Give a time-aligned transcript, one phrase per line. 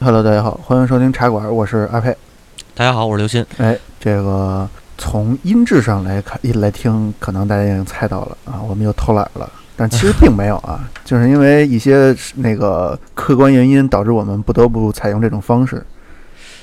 [0.00, 2.16] Hello，大家好，欢迎收听茶馆，我是阿佩。
[2.72, 3.44] 大家好，我是刘鑫。
[3.56, 9.50] 哎，这个从音质上来看，一来听，可能大家已经猜到了啊，我们又偷懒了。
[9.74, 15.84] 但其实 并没有啊，就是因为一些那个客观原因，导致我们不得不采用这种方式。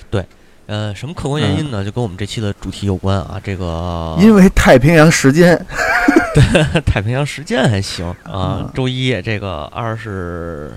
[0.09, 0.25] 对
[0.67, 1.83] 呃，什么客观原因呢？
[1.83, 3.37] 就跟我们这期的主题有关啊。
[3.43, 5.57] 这个因为太平洋时间，
[6.33, 8.71] 对太平洋时间还行啊嗯。
[8.73, 10.71] 周一这个二十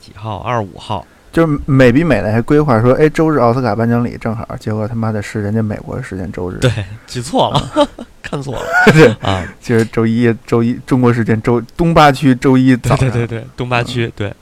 [0.00, 0.38] 几号？
[0.38, 1.06] 二十五号。
[1.30, 6.70] 就是美比美的还规划说，哎，周日奥斯卡颁奖礼正好，结果他妈的是人家美国时间周日，对，
[7.06, 7.88] 记错了，
[8.22, 8.62] 看错了
[8.92, 9.46] 对，啊。
[9.60, 14.32] 其实周一周一中国时间周东八区周一早上，对对对对，东八区对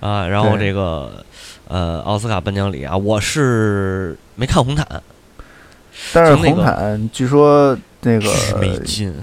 [0.00, 0.26] 啊。
[0.26, 1.24] 然后这个
[1.68, 4.86] 呃奥斯卡颁奖礼啊，我是没看红毯，
[6.12, 9.14] 但是从那个红毯据说那个巨没劲。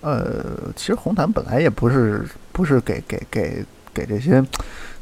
[0.00, 3.64] 呃，其实红毯本来也不是不是给给给
[3.94, 4.32] 给这些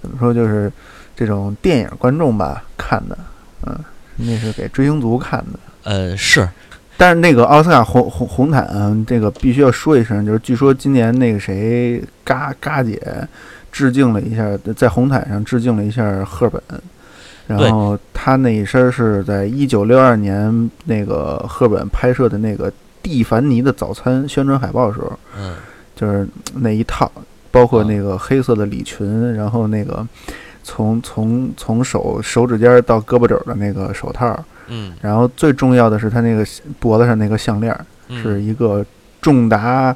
[0.01, 0.71] 怎么说，就是
[1.17, 3.19] 这种电影观众吧看的，
[3.67, 3.79] 嗯，
[4.17, 5.59] 那是给追星族看的。
[5.85, 6.49] 呃，是。
[6.97, 13.01] 但是那个奥斯卡红红红毯、啊这个必须要说一声，就是据说今年那个谁嘎嘎姐
[13.73, 16.63] 致敬了一下，在红毯上致敬了一下赫本，
[17.47, 25.57] 然后她那一身是在一九六二年那个赫本拍摄的那个蒂凡尼的早餐宣传海报的时候，嗯。
[25.95, 27.11] 就是那一套，
[27.51, 27.87] 包括啊。
[27.87, 30.07] 那个黑色的礼裙，然后那个
[30.63, 34.37] 从从从手手指尖儿到胳膊肘儿的那个手套，
[34.69, 36.47] 嗯然后最重要的是他那个
[36.79, 37.77] 脖子上那个项链
[38.11, 38.85] 是一个
[39.21, 39.95] 重达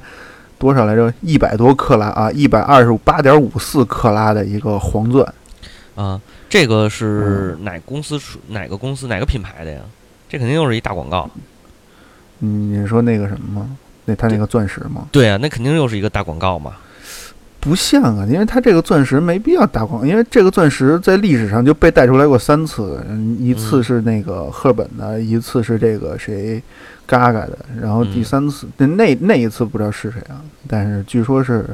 [0.58, 1.12] 多少来着？
[1.20, 5.34] 一百多克拉啊，一百二十八点五四克拉的一个黄钻。
[5.94, 9.80] 啊，这个是嗯哪公司出哪个公司哪个品牌的呀？
[10.28, 11.30] 这肯定又是一大广告。
[12.40, 13.76] 嗯，你说那个什么吗？
[14.04, 15.08] 那他那个钻石吗？
[15.10, 16.76] 对啊，那肯定又是一个大广告嘛。
[17.66, 26.62] 不像啊，因为它这个钻石没必要打广，因为这个钻石在历史上就被带出来过三次，嗯一次嗯是那个赫本的，一次是这个谁，
[27.04, 31.66] 嘎嘎的，然后第嗯三次那那那一次不知道是谁啊，但是据说是，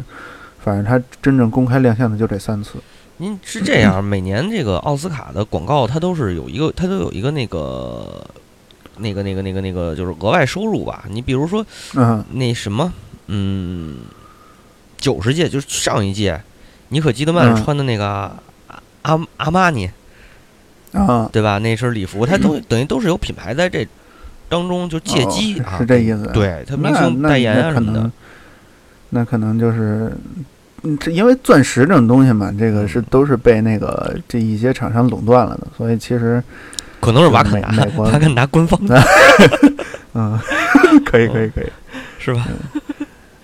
[0.64, 2.78] 反正他真正公开亮相的就这三次。
[3.18, 8.24] 您是这样，每年这个奥斯卡的广告，它都是有一个，它都有一个那个，
[8.96, 11.04] 那个那个那个那个，就是额外收入吧。
[11.08, 11.64] 你比如说
[11.94, 12.92] 嗯那什么，
[13.28, 13.98] 嗯，
[15.02, 16.40] 九十届就是上一届，
[16.90, 19.90] 尼可基德曼嗯穿的那个阿阿阿玛尼，
[20.92, 21.58] 啊，对吧？
[21.58, 23.84] 那身礼服，它都等于都是有品牌在这
[24.48, 28.08] 当中就借机是这意思。，对，它那明星代言啊什么的，，
[29.10, 30.16] 那可能就是。
[30.84, 36.42] 嗯，这因为钻石这种东西嘛，这个是嗯都是被那个这一些厂商垄断了的，所以其实
[37.00, 39.00] 可能是瓦坎达，瓦坎达官方的
[40.14, 40.36] 嗯，
[41.06, 41.66] 可以可以可以。
[42.18, 42.46] 是吧？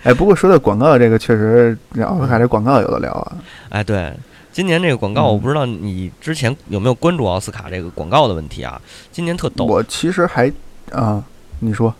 [0.09, 3.37] 哎，不过说到广告这个，确实这奥斯卡这广告有的聊啊。
[3.69, 4.11] 哎，对，
[4.51, 8.81] 今年这个广告，嗯我不知道你之前有没有关注奥斯卡这个广告的问题啊？
[9.11, 10.51] 今年特逗我其实还
[10.91, 11.23] 啊，
[11.59, 11.93] 你说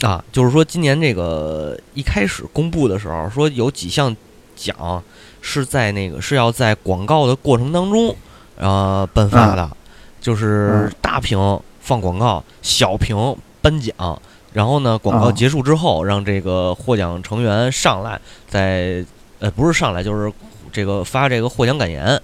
[0.00, 4.16] 啊，就是说今年这个一开始公布的时候，说有几项
[4.56, 5.02] 奖
[5.42, 8.16] 是在那个是要在广告的过程当中
[8.56, 9.70] 呃颁发的，
[10.18, 11.38] 就是嗯大屏
[11.80, 13.94] 放广告，小屏颁奖。
[14.52, 19.04] 然后呢，广告啊结束之后，让这个获奖成员上来，在
[19.38, 20.32] 呃不是上来，就是
[20.72, 22.20] 这个发这个获奖感言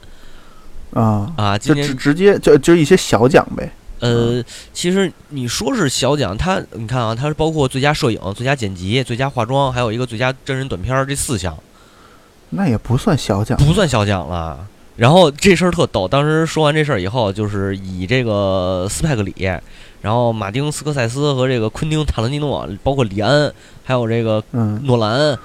[0.93, 1.57] 啊，啊。
[1.57, 3.71] 就今年直直接就就一些小奖呗。
[4.01, 4.43] 呃，
[4.75, 11.57] 其实你说是小奖，它你看啊，它是包括最佳摄影、最佳剪辑、最佳化妆，还有一个最佳真人短片儿这四项，
[12.51, 14.67] 那也不算小奖不算小奖了。
[14.97, 19.35] 然后这事儿特逗，当时说完这事儿以后，就是以这个斯派克里，
[20.03, 23.53] 然后马丁斯科塞斯和这个昆汀塔伦蒂诺，包括李安，
[23.85, 25.37] 还有这个嗯，诺兰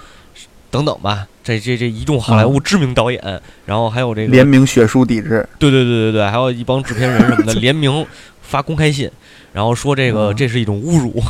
[0.69, 5.47] 等等吧，这这这一众好莱坞知名导演，然后还有这个联名血书抵制。
[5.57, 8.05] 对对对对对，还有一帮制片人什么的 联名
[8.41, 9.09] 发公开信，
[9.53, 11.21] 然后说这个嗯这是一种侮辱。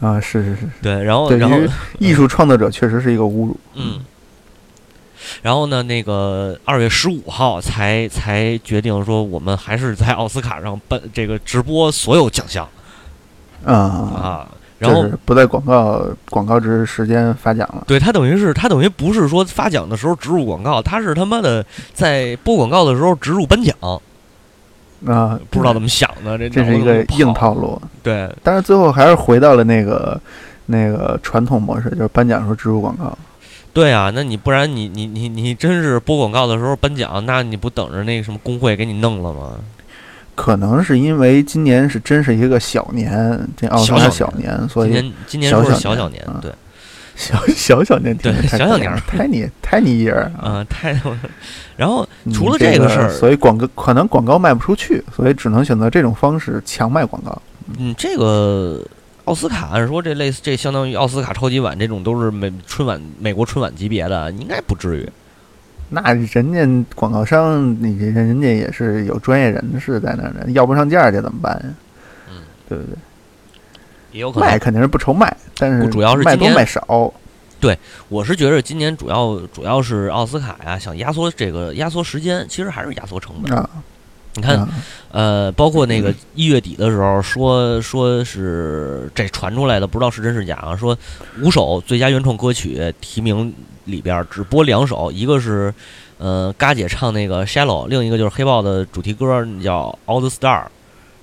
[0.00, 1.68] 啊，是是是，对，然后对然后于
[2.00, 3.56] 艺术创作者确实是一个侮辱。
[3.74, 4.00] 嗯，
[5.40, 12.68] 然后呢，那个二月十五号才才决定说，我们还是在奥斯卡上办这个直播所有奖项
[13.64, 14.48] 啊，啊。
[14.78, 17.84] 然后不在广告广告之时间发奖了。
[17.86, 21.64] 对他等于是他等于不是说发奖的时候植入广告，他是他妈的
[21.94, 23.76] 在播广告的时候植入颁奖，
[25.06, 27.54] 啊，不知道怎么想的，这这是一个硬套。
[27.54, 27.80] 路。
[28.02, 30.20] 对，但是最后还是回到了那个
[30.66, 33.16] 那个传统模式，就是颁奖时候植入广告。
[33.72, 39.52] 对啊，那你不然你你你你真是播广告的时候颁奖，那你不等着那个什么工会给你弄了吗？
[40.34, 46.50] 可能是因为今年是真是一个小年，这奥斯卡小小小年，所以今年今年说是小小小年，嗯对。
[47.14, 50.50] 小小小年对小小年儿太你太你一人儿啊！
[50.50, 50.98] 啊，太，
[51.76, 57.40] 然后嗯除了这这个事儿所以广告可能广告卖不出去，所以只能选择这种方式强卖广告。
[57.78, 58.82] 嗯，这个
[59.24, 65.08] 奥斯卡按说这类似这相当于奥斯卡超级碗这种都是美春晚美国春晚级别的，应该不至于。
[65.90, 71.74] 那人家广告商，你人人家也是有专业人士在那儿的，要不上价去怎么办呀？
[72.30, 72.96] 嗯，对不对？
[74.12, 77.12] 也有可能卖肯定是不愁卖，但是主要是卖多卖少。
[77.60, 77.78] 对
[78.08, 83.56] 我是觉得今年主要主要是奥斯卡呀，想压缩这个压缩时间，其实还是压缩成本。
[83.56, 83.70] 啊，
[84.34, 84.68] 你看，啊
[85.10, 90.74] 呃，包括那个一月底的时候说说是这传出来的，不知道是真是假啊。
[90.74, 90.96] 说
[91.42, 93.52] 五首最佳原创歌曲提名
[93.84, 95.72] 里边只播两首，一个是
[96.16, 99.26] 呃嘎姐唱那个《Shallow》，另一个就是黑豹的主题歌
[99.62, 100.62] 叫《All the Star》，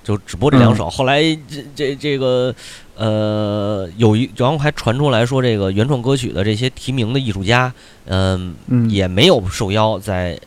[0.04, 0.88] 就只播这两首。
[0.88, 2.54] 后来这这这个
[2.96, 7.74] 呃有一然后还传出来说这个原创歌曲的这些提名的艺术家，
[8.06, 10.40] 嗯、嗯，也没有受邀在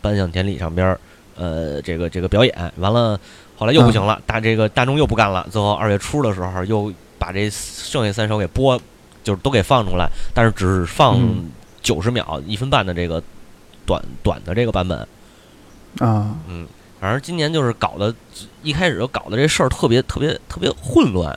[0.00, 0.98] 颁奖典礼上边儿，
[1.38, 2.72] 呃，这个这个表演。
[2.76, 3.18] 完了，
[3.56, 5.46] 后来又不行了，大这个大众又不干了。
[5.50, 8.78] 最后二月初的时候，又把这剩下三首给播，
[9.22, 11.50] 就是都给放出来，但是只放嗯
[11.80, 13.22] 九十秒、一分半的这个
[13.86, 14.98] 短短的这个版本。
[16.00, 16.66] 啊，嗯，
[17.00, 18.14] 反正今年就是搞的，
[18.62, 21.36] 一开始就搞的这事儿特别特别特别混乱，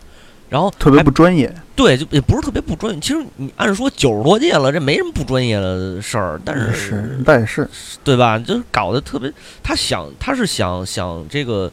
[0.52, 1.50] 然后特别不专业。
[1.78, 3.00] 对，就也不是特别不专业。
[3.00, 7.68] 其实你按说九十多届了，这没什么不专业的事儿，但是是，但也是
[8.04, 8.38] 对吧？
[8.38, 9.32] 就是搞得特别，
[9.64, 11.72] 他想他是想想这个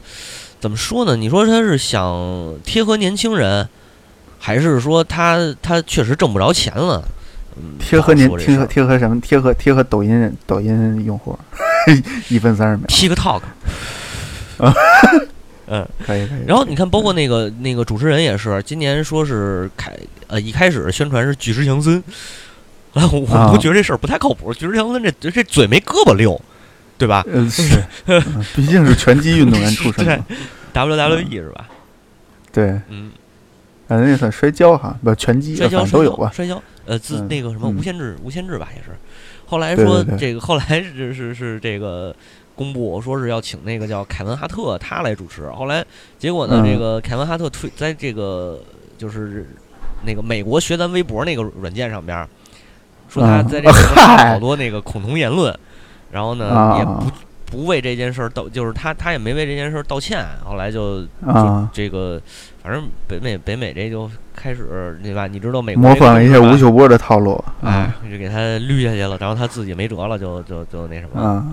[0.61, 1.17] 怎么说呢？
[1.17, 3.67] 你说他是想贴合年轻人，
[4.39, 7.03] 还是说他他确实挣不着钱了？
[7.57, 9.19] 嗯，贴合年不好说这贴合贴合什么？
[9.19, 11.37] 贴合贴合抖音人抖音用户，
[12.29, 13.41] 一分三十秒，TikTok。
[15.69, 16.39] 啊嗯，可以可以。
[16.47, 19.91] 然后你看，包括那个那个主持人也是，今年说是开
[20.27, 22.03] 呃一开始宣传是巨石强森，
[22.93, 24.53] 啊，我我啊都觉得这事儿不太靠谱。
[24.53, 26.39] 巨石强森这这这嘴没胳膊溜，
[26.97, 28.21] 对吧嗯 是，嗯
[28.55, 30.25] 毕竟是拳击运动员出身嘛。？
[30.73, 31.69] WWE 是吧？
[32.51, 33.11] 对，嗯，
[33.87, 36.31] 反正那算摔跤哈，不拳击，摔跤都有吧。
[36.33, 38.89] 摔跤，呃，自嗯那个什么嗯无限制，无限制吧，也是。
[39.45, 42.15] 后来说这个，后来是是是这个
[42.59, 45.49] 公布说是要请那个叫凯文哈特他来主持。
[45.51, 45.81] 后来
[46.17, 46.65] 结果呢，嗯。
[46.65, 48.59] 这个凯文哈特推在这个
[48.97, 49.47] 就是
[50.05, 52.27] 那个美国学咱微博那个软件上边儿，
[53.07, 55.57] 说他嗯在这个发了好多那个恐同言论，
[56.11, 56.77] 然后呢啊。
[56.79, 57.05] 也不
[57.49, 60.23] 不为这件事儿道，就是他他也没为这件事儿道歉。
[60.45, 61.03] 后来就
[61.73, 62.21] 这个，
[62.61, 65.25] 反正北美北美这就开始对吧？
[65.25, 71.43] 你知道美国模这个仿一下吴秀波的套路哎啊，就给他捋下去了，然后他自己没辙了，就就就那什么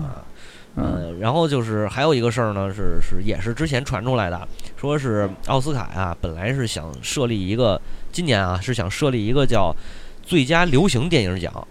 [0.77, 4.47] 呃，然后就是还有一个事儿呢，是是也是之前传出来的，
[4.77, 7.81] 说是奥斯卡呀，本来是想设立一个，
[8.11, 9.75] 今年啊是想设立一个叫
[10.23, 11.67] 最佳流行电影奖，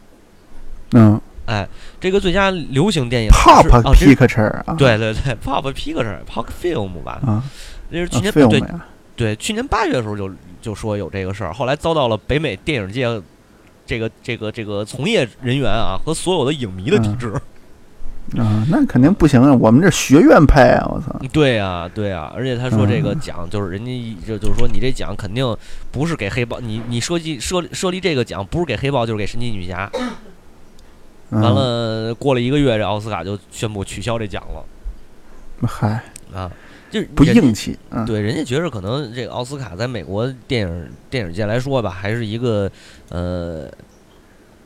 [0.92, 1.20] 嗯。
[1.46, 1.64] 哎，
[2.00, 3.94] 这个最佳流行电影，Pop 啊，
[4.76, 7.40] 对对对，Pop Picture Pop Film 吧，啊，
[7.88, 8.60] 这是去啊年对？
[9.14, 10.28] 对，去年八月的时候就
[10.60, 13.06] 就说有这个事儿，后来遭到了北美电影界
[13.86, 17.16] 这个这个这个从业人员啊和所有的影迷的抵嗯。
[17.16, 17.32] 制。
[18.36, 19.54] 啊，那肯定不行啊！
[19.54, 21.16] 我们这学院派啊，我操！
[21.32, 25.56] 对啊、对啊、而且他说这个嗯奖就是人家一就就是说你这奖肯定
[25.92, 29.88] 不是给黑豹，你你设计设设立这个奖不是给黑豹就是给神奇女侠。
[31.30, 34.64] 嗯完，了，过了一个月，这奥斯卡就宣布取消这奖了
[35.66, 36.00] 嗨，
[36.32, 36.50] 啊，
[36.88, 42.70] 就是不硬气，嗯，对，人家觉着可能这个奥斯卡在美国电影电影界来说吧，还是一个
[43.08, 43.68] 呃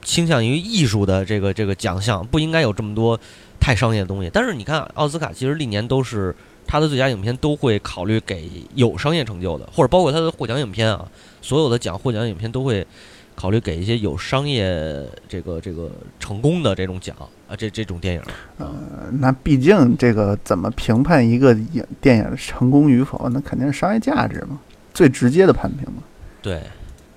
[0.03, 3.19] 倾向于艺术的这个这个奖项，不应该有这么多
[3.61, 4.31] 太商业的东西。
[4.33, 6.35] 但是你看，奥斯卡其实历年都是
[6.67, 11.07] 他的最佳影片都会考虑给有商业成就的，或者包括他的获奖影片啊，
[11.43, 12.87] 所有的奖获奖影片都会
[13.35, 17.17] 考虑给一些有商业这个这个成功的这种奖
[17.49, 18.23] 啊，这这种电影。
[18.59, 18.73] 呃
[19.13, 24.61] 那毕竟这个怎么评判一个影电影的成功与否，那肯定是商业价值嘛，
[24.95, 26.03] 最直接的判评嘛。
[26.43, 26.63] 对，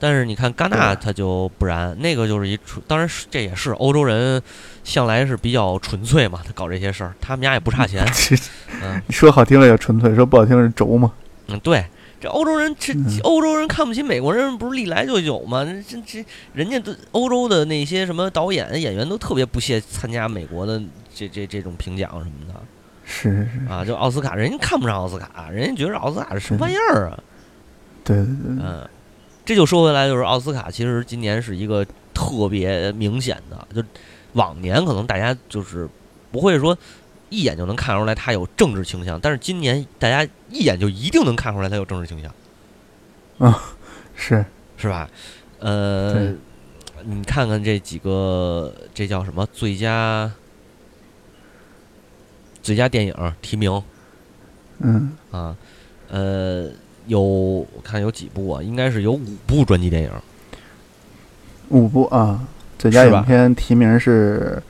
[0.04, 1.06] 但是你看戛纳，对。
[1.06, 4.42] 它就不然，那个就是一纯，当然这也是欧洲人
[4.84, 8.36] 向来是比较纯粹嘛，他搞这些事儿，他们家也不差钱， 这
[8.82, 9.02] 嗯。
[9.10, 11.14] 说好听了叫纯粹，说不好听是轴嘛。
[11.48, 11.86] 嗯，对，
[12.20, 13.06] 这欧洲人这嗯。
[13.24, 15.64] 欧洲人看不起美国人，不是历来就有吗？
[15.88, 20.82] 这这人家都欧洲的那些什么导演演员都特别不屑参加美国的
[21.16, 22.60] 这这这种评奖什么的。
[23.06, 27.18] 是是是，啊，就奥斯卡，人家看不上奥斯卡，人家觉得奥斯卡是什么玩意儿啊？
[28.04, 28.66] 对对对，对。
[28.66, 28.90] 嗯，
[29.46, 33.84] 这就说回来，就是奥斯卡其实今年是一个特别明显的，就
[34.34, 35.88] 往年可能大家就是
[36.32, 36.78] 不会说
[37.30, 42.34] 一眼就能看出来他有政治倾向，但是今年大家一眼就一定能看出来他有政治倾向，
[43.50, 43.76] 啊
[44.16, 44.46] 是
[44.78, 45.10] 是吧？
[45.60, 46.34] 呃，
[47.04, 50.32] 你看看这几个，这叫什么最佳
[52.62, 53.84] 最佳电影提名
[54.80, 55.56] 嗯啊？
[56.10, 56.70] 呃，
[57.08, 58.62] 有我看有几部啊？
[58.62, 60.10] 应该是有五部传记电影。
[61.70, 62.40] 五部啊，
[62.78, 64.62] 最佳影片提名是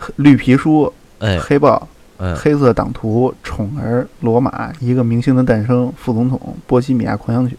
[0.16, 0.92] 《绿皮书》
[1.24, 1.76] 哎，黑豹》
[2.22, 7.56] 嗯，黑色党徒》《宠儿》《罗马》《一个明星的诞生》《副总统》《波西米亚狂想曲》。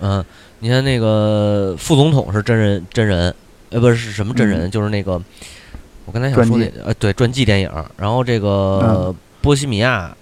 [0.00, 0.24] 嗯，
[0.60, 3.34] 你看那个副总统是真人真人，
[3.70, 5.20] 呃，不是是什么真人，就是那个
[6.06, 7.70] 我刚才想说那嗯传记呃，对，传记电影。
[7.96, 10.14] 然后这个嗯波西米亚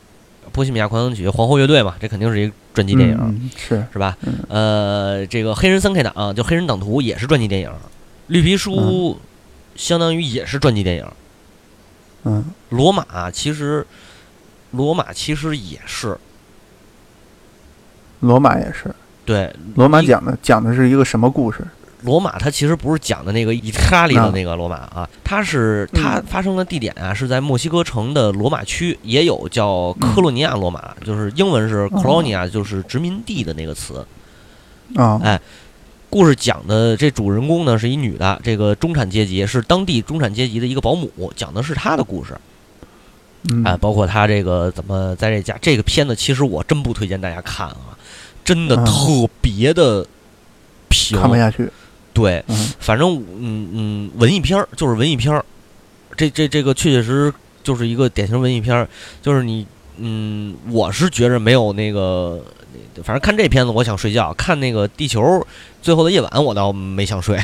[0.52, 3.50] 波西米亚狂想曲皇后乐队嘛，这肯定是一个传记电影。
[3.56, 3.84] 是。
[3.92, 4.16] 是吧？
[4.22, 4.34] 嗯？
[4.48, 7.70] 呃，这个黑人三 K 党就黑人党徒也是传记电影，
[8.28, 9.18] 绿皮书
[9.76, 11.06] 相当于也是传记电影，
[12.24, 12.44] 嗯。
[12.70, 13.86] 罗马其实
[14.72, 16.18] 罗马其实也是。
[18.20, 18.92] 罗马也是，
[19.24, 21.64] 对罗马讲的讲的是一个什么故事？
[22.02, 34.06] 罗马它其实不是讲的那个意大利的啊那个罗马啊，它是它嗯发生的地点啊是在墨西哥城的罗马区，也有叫科洛尼亚罗马，就是英文是 colonia，就是殖民地的那个词。
[34.94, 35.40] 啊哎
[36.10, 42.34] 故事讲的这主人公呢是一女的，这个中产阶级是当地中产阶级的一个保姆，讲的是她的故事。
[43.50, 47.92] 嗯哎，包括她这个怎么在这家这个片子，其实我真不推荐大家看啊，
[48.42, 50.06] 真的嗯特别的
[50.88, 51.20] 平。
[51.20, 51.70] 看不下去。
[52.18, 55.44] 对，嗯反正嗯嗯，文艺片儿就是文艺片儿，
[56.16, 58.88] 这这这个确确实实就是一个典型文艺片儿，
[59.22, 59.64] 就是你
[59.98, 62.42] 嗯，我是觉着没有那个，
[63.04, 65.46] 反正看这片子我想睡觉，看那个《地球
[65.80, 67.36] 最后的夜晚》我倒没想睡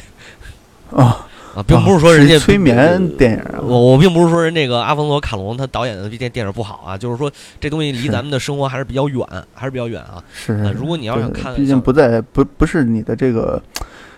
[0.91, 3.61] 啊， 啊，并不是说人家是催眠电影啊。
[3.63, 10.23] 我我并不是说人这个阿方索卡隆他导演的这电电影不好啊，就是说这东西离咱们的生活还是比较远，还是比较远啊。
[10.33, 13.63] 是呃，如果你要想看毕竟不在不不是你的这个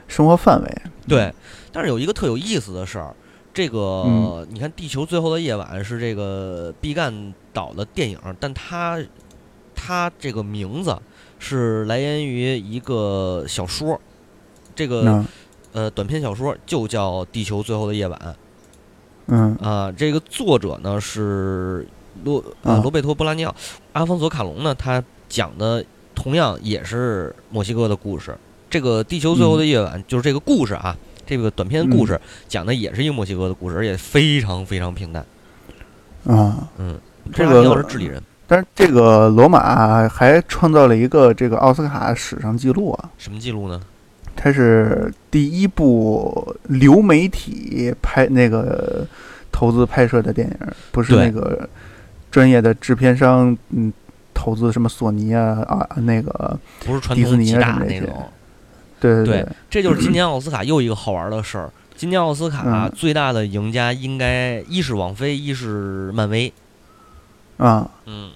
[0.09, 0.83] 生活范围。
[1.09, 1.33] 对，
[1.73, 3.15] 但是有一个特有意思的事儿，
[3.55, 9.01] 这个、嗯你看《地球最后的夜晚》是这个毕赣导的电影，但他
[9.75, 10.97] 他这个名字
[11.39, 14.01] 是来源于一个小说，
[14.75, 15.27] 这个、嗯
[15.73, 18.19] 呃短篇小说就叫《地球最后的夜晚》
[19.29, 21.87] 嗯啊、这个作者呢是
[22.25, 23.55] 罗呃啊罗贝托·布拉尼奥，
[23.93, 25.85] 阿方索·卡隆呢，他讲的
[26.15, 28.37] 同样也是墨西哥的故事。
[28.69, 35.25] 这个《地球最后的夜晚》就是这个故事啊，这个短篇故事讲的也是一个墨西哥的故事，而且非常非常平淡。
[36.27, 36.99] 啊，嗯，
[37.33, 43.81] 这个是智利人，但是这个罗马还创造了一个这个奥斯卡史上记录啊，什么记录呢？
[44.35, 49.07] 它是第一部流媒体拍那个
[49.51, 50.57] 投资拍摄的电影，
[50.93, 51.67] 不是那个
[52.31, 53.93] 专业的制片商嗯
[54.35, 58.25] 投资什么索尼啊啊那个不是传迪士尼大啊什么那些那种。
[59.01, 61.71] 对对对这就是今年奥斯卡又一个好玩的事儿。
[61.95, 66.53] 今年奥斯卡嗯最大的赢家应该一是网飞，一是漫威。
[67.57, 68.33] 啊，嗯，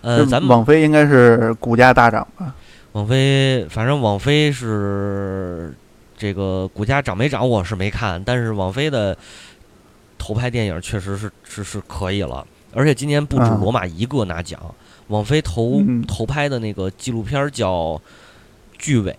[0.00, 2.54] 呃，这咱们网飞应该是股价大涨吧？
[2.92, 5.72] 网飞，反正网飞是
[6.16, 9.16] 这个股价涨没涨，我是没看，但是网飞的
[10.16, 14.60] 投拍电影确实是是是可以了，而且今年不止啊罗马一个拿奖，
[15.08, 17.72] 网飞投嗯投拍的那个纪录片儿叫
[18.78, 19.12] 《巨尾》，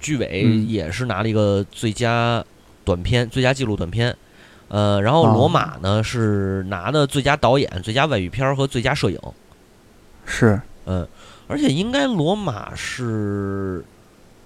[0.00, 0.68] 巨尾嗯。
[0.68, 2.44] 也是拿了一个最佳
[2.84, 4.16] 短片、最佳纪录短片。
[4.68, 5.32] 呃，然后哦。
[5.34, 9.18] 罗马呢是拿的最佳导演、最佳外语片儿和最佳摄影。
[10.24, 10.60] 是。
[10.86, 11.06] 嗯，
[11.46, 13.84] 而且应该罗马是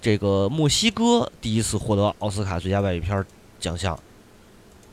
[0.02, 3.24] 这个墨西哥第一次获得奥斯卡最佳外语片儿
[3.58, 3.98] 奖项，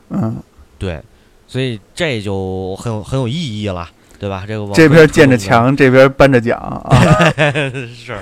[0.08, 0.36] 嗯，
[0.78, 1.02] 对，
[1.46, 4.44] 所以这就很有很有意义了，对吧？
[4.46, 7.30] 这个网这边建着墙，这边颁着奖啊，
[7.94, 8.16] 是。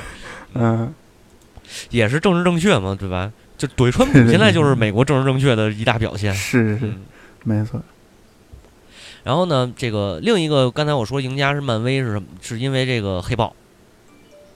[0.55, 0.93] 嗯，
[1.91, 3.33] 也是政治正确嘛，对吧？
[3.59, 6.33] 就怼川普现在就是美国政治正确的一大表现。
[6.35, 7.01] 是是嗯，
[7.45, 7.83] 没错，
[9.23, 12.27] 然后呢，这个另一个刚才我说赢家是漫威是什么？
[12.41, 13.55] 是因为这个黑豹。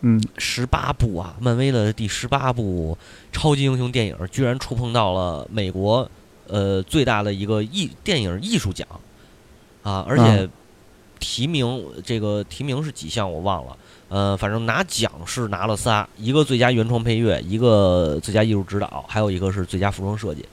[0.01, 0.23] 嗯。
[0.39, 2.97] 十八部啊，漫威的第十八部
[3.31, 6.11] 超级英雄电影居然触碰到了美国
[6.49, 8.89] 呃最大的一个艺电影艺术奖。
[9.83, 10.51] 啊，而且嗯
[11.21, 13.77] 提名这个提名是几项我忘了，
[14.15, 20.47] 呃，反正拿奖是拿了仨，一个最佳原创配乐，一个最佳艺术指导，还有一个是最佳服装设计。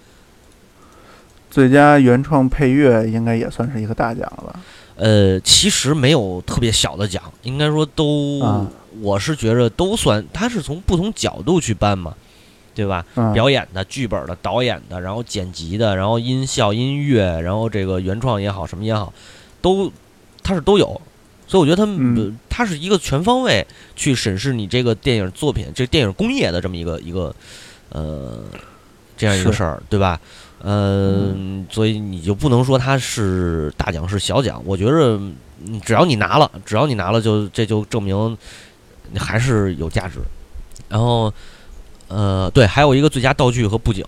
[1.51, 4.60] 最佳原创配乐应该也算是一个大奖了吧？
[4.96, 8.68] 呃，其实没有特别小的奖，应该说都，啊
[9.00, 12.15] 我是觉着都算，它是从不同角度去颁嘛，
[12.74, 13.06] 对吧？
[13.13, 19.13] 嗯，表演的、剧本的、导演的，然后剪辑的，然后音效、音乐，然后这个原创也好，什么也好，
[19.62, 19.91] 都
[20.41, 21.00] 它是都有。
[21.51, 27.36] 所以我觉得他们、嗯呃它是一个全方位去审视你这个电影作品、这电影工业的这么一个一个
[27.89, 28.41] 呃
[29.17, 30.17] 这样一个事儿，对吧？
[30.63, 34.62] 嗯，所以你就不能说它是大奖是小奖。
[34.65, 38.38] 我觉着，嗯只要你拿了，只要你拿了就，这就证明
[39.12, 40.20] 你还是有价值。
[40.88, 41.34] 然后，
[42.08, 44.05] 呃，对，还有一个最佳道具和布景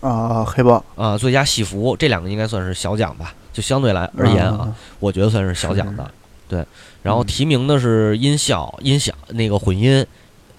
[0.00, 6.08] 啊，黑豹啊、最佳戏服这两个应该算是小奖吧，就相对来而言啊，，我觉得算是小奖的。
[6.46, 6.64] 对，
[7.02, 10.06] 然后嗯提名的是音效、音响那个混音，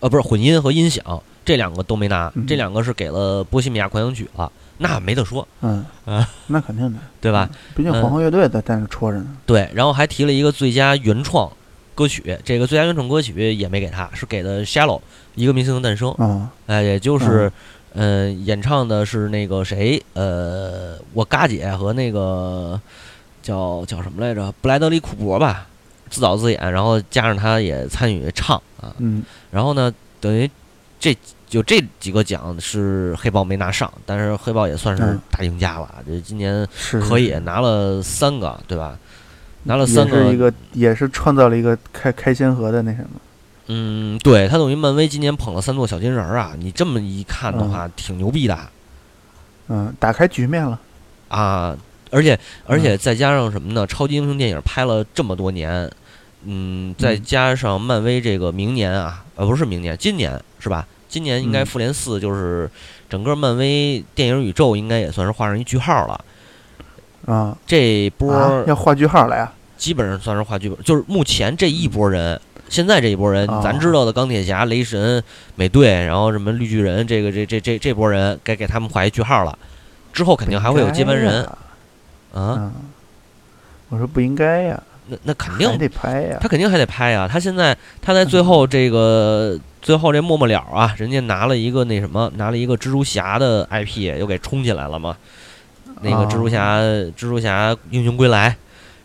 [0.02, 1.02] 呃，不是混音和音响
[1.46, 7.50] 这两个都没拿，嗯这两个是给了《波西米亚狂想曲》了，那没得说，嗯啊，那肯定的，对吧？
[7.74, 9.28] 毕竟皇后乐队在在那戳着呢。
[9.46, 11.50] 对，然后还提了一个最佳原创
[11.96, 14.98] 歌曲，这个最佳原创歌曲也没给他，是给的《Shallow》
[15.36, 17.50] 一个明星的诞生，啊，哎，也就是，
[17.94, 22.80] 呃，演唱的是那个谁，呃，我嘎姐和那个
[23.42, 25.68] 叫叫什么来着，布莱德利库珀吧，
[26.10, 29.24] 自导自演，然后加上他也参与唱啊，嗯。
[29.52, 30.50] 然后呢，等于
[31.00, 31.18] 这
[31.48, 35.20] 就这几个奖是黑豹没拿上，但是黑豹也算是嗯。
[35.32, 38.98] 大赢家了，这今年是可以拿了三个，对吧？
[39.64, 43.20] 拿了也三是一个，也是创造了一个开开先河的那什么。
[43.72, 48.58] 嗯，对他等于漫威今年捧了三座小金人儿啊，你这么一看的话，挺牛逼的
[49.68, 50.80] 嗯，打开局面了。
[51.30, 51.78] 啊！
[52.10, 53.86] 而且而且再加上什么呢？
[53.86, 55.88] 超级英雄电影拍了这么多年，
[56.44, 60.88] 嗯，再嗯加上漫威这个明年啊，呃，不是明年，今年是吧？
[61.08, 62.68] 今年应该嗯复联四就是
[63.08, 66.26] 整个漫威电影宇宙应该也算是画上一句号了。
[67.28, 69.54] 啊这波啊，要画句号来啊！
[69.78, 75.24] 基本上算是画剧本，就是目前这一波人，现在这一波人，哦咱知道的钢铁侠、雷神、
[75.56, 79.58] 美队，然后什么绿巨人，这个这这这这波人该给他们画一句号了。
[80.14, 81.44] 之后肯定还会有接班人。
[81.44, 81.58] 呀
[82.34, 82.74] 啊，嗯，
[83.90, 86.38] 我说不应该呀，那那肯定得拍呀。
[86.40, 86.48] 他。
[86.48, 87.28] 肯定还得拍呀。
[87.28, 95.18] 他现在他在最后这个最后这末末了啊，人家拿了一个那什么，拿了一个蜘蛛侠的 IP 又给冲起来了嘛。
[96.02, 98.56] 那个蜘蛛侠，蜘蛛侠英雄归来，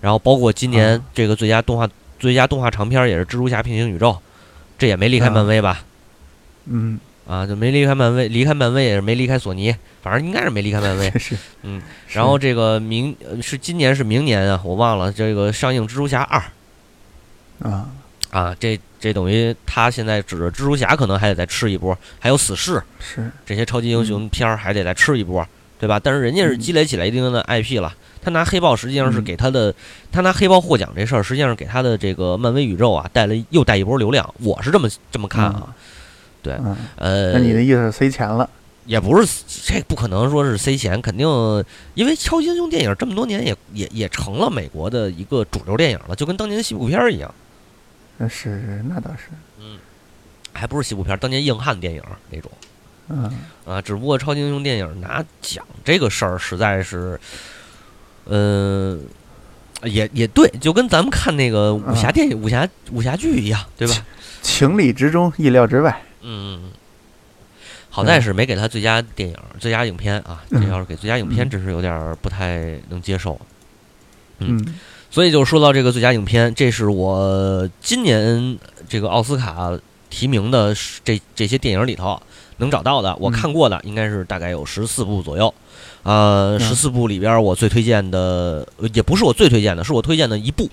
[0.00, 1.02] 然后包括今年啊。
[1.14, 4.18] 这个最佳动画最佳动画长片也是蜘蛛侠平行宇宙，
[4.78, 5.85] 这也没离开漫威吧？
[6.66, 11.11] 嗯，啊，就没离开漫威，离开漫威也是没离开索尼，反正应该是没离开漫威。
[11.18, 16.42] 是，嗯，然后这个明呃是今年是明年啊，我忘了这个上映蜘蛛侠二
[17.68, 17.90] 啊，
[18.31, 23.31] 啊，这这等于他现在指着蜘蛛侠可能还得再吃一波，还有死侍是。
[23.44, 25.46] 这些超级英雄片儿还得再吃一波，
[25.85, 26.01] 对吧？
[26.03, 29.75] 但是人家是嗯积累起来一定的 IP 了，他拿黑豹实际上是嗯给他的，
[30.11, 35.77] 他拿黑豹获奖这事儿实际上是给他的这个漫威宇宙啊带了又带一波流量，我是这么这么看啊，
[36.42, 38.49] 对嗯，呃，那你的意思是塞钱了？
[38.87, 41.27] 也不是这不可能说是塞钱，肯定
[41.92, 47.35] 因为超级英雄电影这么多年也也也成了美国的一个主流电影了，就跟当年的西部片儿一样，
[48.16, 49.29] 那是，那倒是，
[49.61, 49.77] 嗯
[50.55, 52.51] 还不是西部片儿，当年硬汉电影那种
[53.09, 53.31] 嗯，
[53.64, 53.81] 啊。
[53.81, 57.21] 只不过超级英雄电影拿奖这个事儿实在是，
[58.27, 59.05] 嗯、
[59.83, 63.95] 也也对，就跟咱们看那个武侠电影、武侠武侠剧一样，对吧？
[64.43, 66.03] 情理之中，意料之外。
[66.23, 66.71] 嗯，
[67.90, 70.43] 好在是没给他最佳电影、最佳影片啊。
[70.51, 73.40] 这嗯要是给最佳影片，嗯真是有点不太能接受。
[74.38, 74.75] 嗯嗯
[75.11, 79.71] 所以就说到这个最佳影片，这是我今年这个奥斯卡
[80.11, 82.21] 提名的这这些电影里头
[82.59, 85.53] 能找到的，我嗯看过的应该是大概有十四部左右。
[86.03, 90.69] 呃，嗯十四部里边我最推荐的，呃也不是我最推荐的，是我推荐的一部，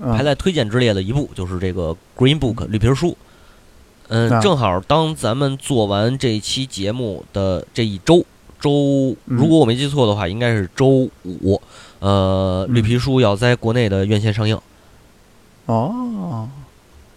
[0.00, 3.16] 嗯排在推荐之列的一部，就是这个《Green Book》绿皮书。
[4.08, 8.24] 嗯，啊正好当咱们做完这期节目的这一周，
[8.60, 11.60] 周嗯如果我没记错的话，应该是周五。
[12.00, 14.58] 呃，嗯绿皮书要在国内的院线上映
[15.66, 16.48] 哦，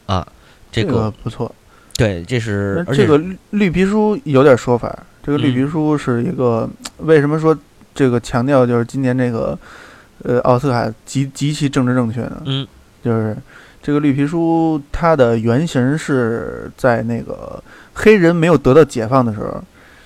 [0.06, 0.28] 啊。
[0.72, 1.50] 这个个不错。
[1.98, 4.98] 对，这是而且这个绿绿皮书有点说法。
[5.24, 7.58] 这个绿嗯皮书是一个，为什么说
[7.94, 9.58] 这个强调就是今年这个，
[10.24, 12.42] 呃，奥斯卡极极其政治正确呢？
[12.46, 12.68] 嗯
[13.04, 13.38] 就是
[13.82, 19.64] 这个绿皮书，它的原型是在那个黑人没有得到解放的时候，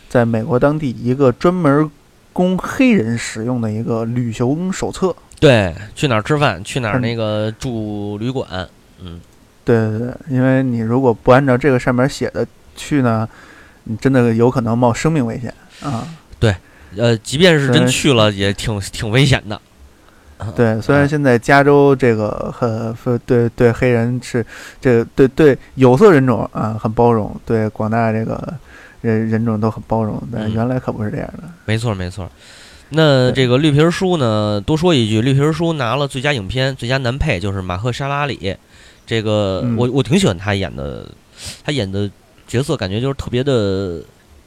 [0.10, 1.89] 在美国当地一个专门
[2.34, 5.15] 供黑人使用的一个旅行手册。
[5.39, 8.67] 对，去哪儿吃饭，去哪儿嗯那个住旅馆，
[9.02, 9.21] 嗯，
[9.65, 12.45] 对对对，因为你如果不按照这个上面写的
[12.76, 13.28] 去呢，
[13.84, 16.08] 你真的有可能冒生命危险啊。
[16.39, 16.56] 对
[16.98, 19.62] 呃，即便是真去了，也挺挺危险的。
[20.56, 24.43] 对，虽然啊现在加州这个很很对对黑人是
[24.80, 28.41] 这个对对有色人种啊很包容，对广大这个
[29.02, 31.43] 人人种都很包容，但嗯原来可不是这样的。
[31.65, 32.30] 没错没错。
[32.89, 38.56] 那这个绿皮儿书呢，多说一句，绿皮儿书拿了最佳影片、最佳男配，就是马赫沙拉里。
[39.06, 41.08] 这个、嗯我我挺喜欢他演的，
[41.63, 42.10] 他演的
[42.47, 44.02] 角色感觉就是特别的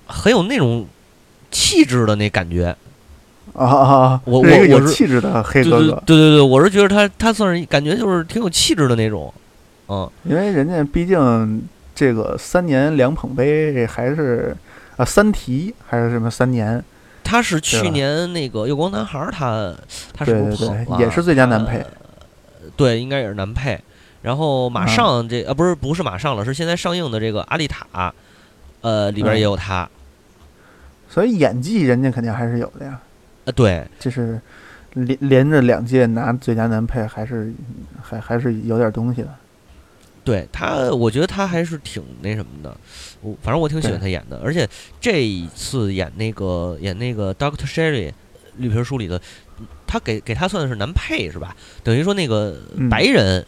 [0.06, 0.86] 很有那种
[1.50, 2.76] 气质的那感觉。
[3.54, 4.18] 啊！
[4.24, 9.32] 我我我是气质的黑哥哥，对对对，我是觉得他他算是感觉就是挺有气质的那种。
[9.88, 11.62] 嗯，因为人家毕竟
[11.94, 14.56] 这个三年两捧杯，这还是
[14.96, 16.82] 啊三提还是什么三年？
[17.32, 19.74] 他是去年那个《月光男孩》，他
[20.12, 20.96] 他是对对不是捧了？
[20.98, 21.86] 对也是最佳男配呃
[22.76, 23.80] 对，应该也是男配。
[24.20, 27.86] 然后马啊上这啊不是不是马上了，是现在上映的这个《阿丽塔》，
[28.82, 29.88] 呃里边嗯也有他。
[31.08, 33.00] 所以演技人家肯定还是有的呀。
[33.46, 34.38] 呃，对，就是
[34.92, 37.50] 连连着两届拿最佳男配，还是
[38.02, 39.28] 还还是有点东西的。
[40.24, 42.76] 对他，我觉得他还是挺那什么的，
[43.22, 44.68] 我反正我挺喜欢他演的，而且
[45.00, 48.12] 这一次演那个演那个 Doctor Sherry
[48.58, 49.20] 绿皮书里的，
[49.86, 51.56] 他给给他算的是男配是吧？
[51.82, 53.44] 等于说那个嗯白人，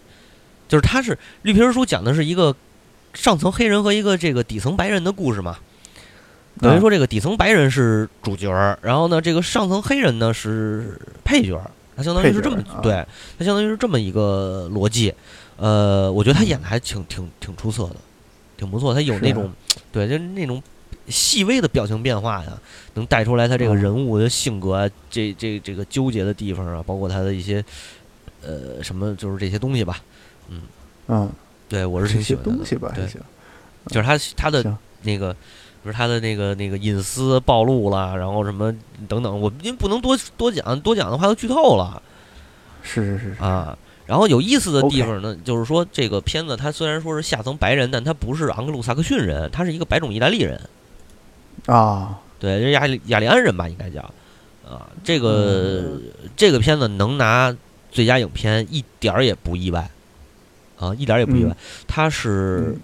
[0.67, 2.57] 就是他是绿皮书讲的是一个
[3.13, 5.59] 上层黑人和一个这个底层白人的故事嘛。
[6.61, 13.07] 等于说这个底层白人是主角儿，然后呢，这个上层黑人呢是配角儿，他相当于是这么对，
[13.39, 15.15] 他相当于是这么一个逻辑。
[15.57, 17.97] 呃，我觉得他演的还挺挺挺出色的，
[18.57, 18.93] 挺不错。
[18.93, 19.53] 他有那种
[19.93, 20.63] 对，就是那种
[21.09, 22.53] 细微的表情变化呀，
[22.95, 27.65] 能带出来他这个嗯人物的性格啊，这这这个纠结的地方啊，包括他的一些
[28.43, 30.03] 呃什么，就是这些东西吧。
[30.49, 30.63] 嗯
[31.09, 31.31] 嗯，
[31.69, 33.07] 对我是挺喜欢他的东西吧，对。
[33.89, 35.39] 就是他他的那个，比
[35.85, 38.75] 如他的那个那个隐私暴露了，然后什么
[39.07, 42.03] 等等，我因为不能多多讲，多讲的话都剧透了
[42.83, 43.77] 是是是是，啊。
[44.07, 50.61] 然后有意思的地方呢就是说这个片子它虽然说是下层白人，但他不是昂格鲁萨克逊人，他是一个白种意大利人，
[51.67, 54.01] 啊，对，就是雅利雅利安人吧，应该叫。
[54.69, 54.89] 啊。
[55.03, 56.03] 这个、嗯。
[56.37, 57.57] 这个片子能拿
[57.91, 59.91] 最佳影片一点儿也不意外。
[60.77, 61.51] 啊，一点儿也不意外。
[61.51, 61.57] 嗯。
[61.87, 62.81] 它是嗯。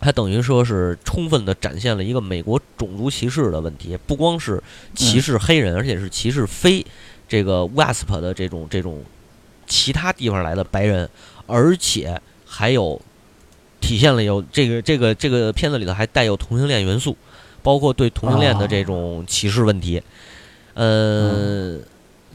[0.00, 4.62] 它等于说是充分的展现了一个美国种族歧视的问题，不光是
[4.94, 6.84] 歧视黑人，而且是歧视非
[7.26, 9.02] 这个 WASP 的这种这种
[9.66, 11.08] 其他地方来的白人，
[11.46, 13.00] 而且还有
[13.80, 17.16] 体现了有这个这个这个片子里头还带有同性恋元素，
[17.62, 20.02] 包括对同性恋的这种歧视问题，
[20.74, 21.78] 呃。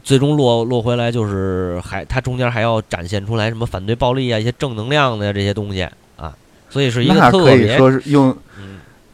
[0.02, 6.34] 最终落落回来就是还它中间还要展现出来什么反对暴力啊，一些正能量的这些东西啊，
[6.70, 8.69] 所以是一个特别可以说是用嗯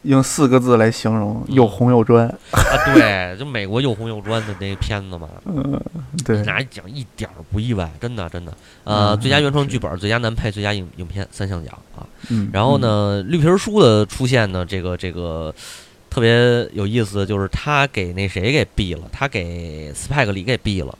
[0.07, 2.25] 用四个字来形容，又红又专。
[2.51, 5.79] 啊，对，就美国又红又专的那片子嘛，嗯，
[6.25, 8.51] 对，拿奖一点儿不意外，真的真的。
[8.85, 12.07] 呃，嗯最佳原创剧本、最佳男配、最佳影影片三项奖啊。
[12.29, 15.53] 嗯，然后呢，绿皮书的出现呢，这个这个
[16.09, 20.97] 特别有意思，就是他给那谁给毙了，他给斯派克里给毙了。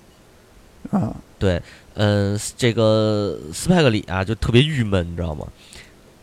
[0.92, 1.02] 嗯？
[1.02, 1.62] 啊，对，
[1.96, 5.48] 嗯、这个斯派克里啊，就特别郁闷，你知道吗？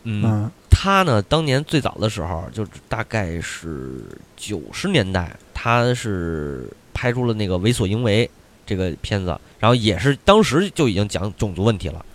[0.07, 0.51] 嗯，嗯
[0.85, 4.03] 他呢，当年最早的时候，就大概是
[4.37, 8.23] 九十年代，他是拍出了那个《为所应为》
[8.67, 12.05] 这个片子，然后也是当时就已经讲种族问题了。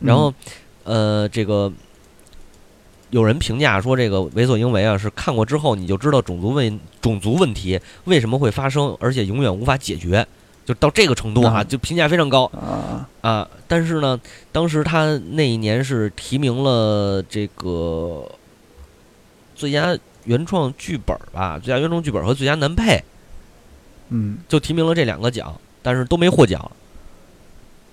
[0.00, 0.34] 然后，
[0.84, 1.72] 呃，这个
[3.08, 10.26] 有人评价说，这个《为所应为》啊，是看过之后你就知道种族问种族问题为什么会发生，而且永远无法解决，
[10.68, 12.44] 就到这个程度啊，嗯就评价非常高。
[12.52, 14.20] 啊，啊，但是呢，
[14.52, 18.30] 当时他那一年是提名了这个
[19.54, 23.02] 最佳原创剧本吧，最佳原创剧本和最佳男配，
[24.10, 26.70] 嗯就提名了这两个奖，但是都没获奖。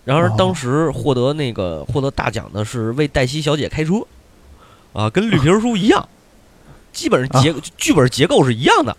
[0.04, 4.06] 然而哦当时获得那个获得大奖的是为黛西小姐开车，
[4.92, 6.10] 啊，跟绿皮书一样，
[6.92, 8.98] 基本上结、剧本结构是一样的。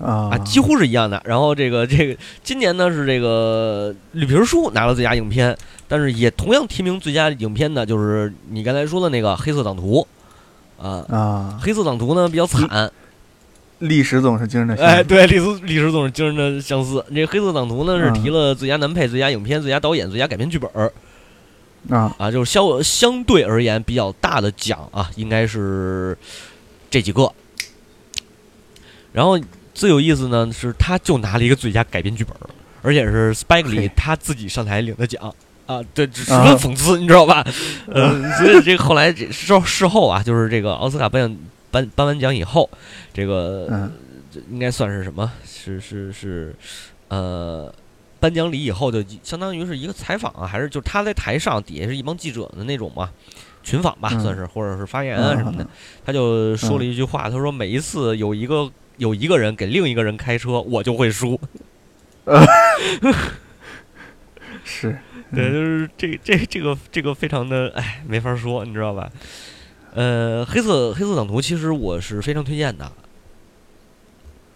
[0.00, 1.20] 啊啊，几乎是一样的。
[1.24, 10.06] 然后这个这个今年呢是这个绿皮书拿了最佳影片，但是也同样提名最佳影片的就是你刚才说的那个《黑色党徒》
[10.84, 12.90] 啊，啊，黑色党徒》呢比较惨，
[13.80, 17.04] 历史总是惊人的相哎，似对，历史历史总是惊人的相似。
[17.14, 20.92] 这《黑色党徒》呢是嗯提了最佳男配、最佳影片、最佳导演、最佳改编剧本儿
[21.88, 26.16] 啊，啊，就是相相对而言比较大的奖啊，应该是
[26.90, 27.30] 这几个。
[29.12, 29.38] 然后
[29.80, 32.44] 最有意思呢是，他就拿了一个最佳改编剧本儿，
[32.82, 37.42] 而且是 Spike 嘿里他自己上台领的奖啊，这这十啊分讽刺，你知道吧？
[37.88, 41.34] 呃，所以这个后来这事事后啊，就是这个奥斯卡颁奖
[41.70, 42.68] 颁颁完奖以后，
[43.14, 43.90] 这个、
[44.50, 45.32] 应该算是什么？
[45.46, 46.54] 是是是，
[47.08, 47.72] 呃。
[48.20, 53.08] 颁奖礼以后就相当于是一个采访啊，还是就是他在台上底下是一帮记者的那种嘛，
[53.62, 55.68] 群访吧，嗯算是或者是发言啊什么的嗯。
[56.04, 61.40] 他就说了一句话，他说每一次有一个有一个人给另一个人开车，我就会输。
[64.62, 64.98] 是，
[65.34, 69.10] 对，嗯就是这这这个这个非常的哎，没法说，你知道吧？
[69.94, 72.92] 呃，黑色黑色党徒其实我是非常推荐的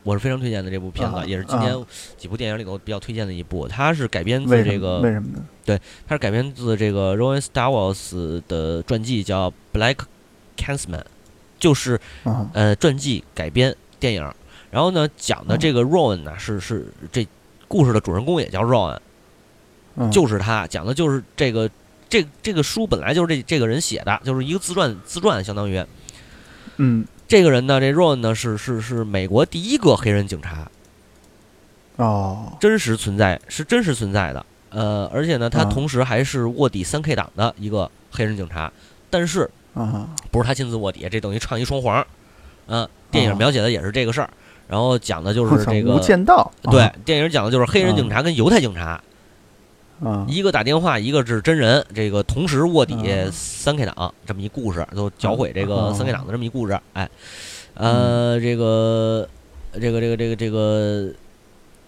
[0.02, 1.74] 我是非常推荐的这部片子，啊也是今年
[2.18, 3.66] 几部电影里头比较推荐的一部。
[3.66, 5.42] 它是改编自这个为什么呢？
[5.64, 9.96] 对它是改编自这个 Rowan Star Wars 的传记，叫《Black
[10.58, 11.00] Clansman》，
[11.58, 14.34] 就是啊呃传记改编电影。
[14.70, 17.26] 然后呢，讲的这个 Rowan 呢是是这
[17.66, 18.98] 故事的主人公也叫 Rowan，
[19.96, 20.10] 嗯。
[20.10, 21.70] 就是他讲的就是这个
[22.10, 25.82] 这这个书本来就是这这个人写的，就是一个自传自传，相当于。
[26.76, 27.06] 嗯。
[27.26, 30.70] 这个人呢，这 Rowan 呢是是是美国第一个黑人警察，
[31.96, 32.52] 哦。
[32.60, 34.44] 真实存在是真实存在的。
[34.68, 38.70] 呃，而且呢，他啊同时还是卧底三 K 党的一个黑人警察，
[39.08, 42.04] 但是啊不是他亲自卧底，这等于唱一双簧。
[42.66, 44.30] 嗯、电影哦描写的也是这个事儿，
[44.68, 49.00] 然后讲的就是这个无间道对啊，电影讲的就是黑人警察跟犹太警察，
[50.02, 56.78] 啊一个打电话，一个是真人，这个同时卧底啊三 K 党这么一故事，就搅毁这个啊三 K 党的这么一故事。
[56.94, 57.08] 哎，
[57.74, 59.28] 呃，这个
[59.72, 61.08] 这个这个这个这个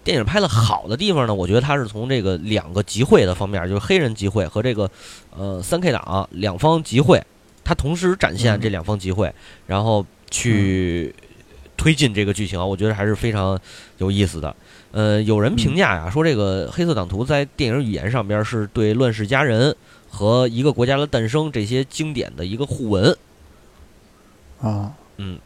[0.03, 4.89] 电影拍的好的地方呢，我觉得它是从这个两个集会的方面，就是黑人集会和这个
[5.35, 7.21] 呃三 K 党两方集会，
[7.63, 9.33] 它同时展现嗯这两方集会，
[9.65, 11.13] 然后去
[11.75, 13.59] 推进这个剧情啊，我觉得还是非常
[13.97, 14.55] 有意思的。
[14.91, 19.71] 呃，有人评价呀，说这个《黑色党徒》在电影语言上边是对《乱世佳人》
[20.09, 23.15] 和《一个国家的诞生》这些经典的一个互文。
[24.59, 25.39] 啊嗯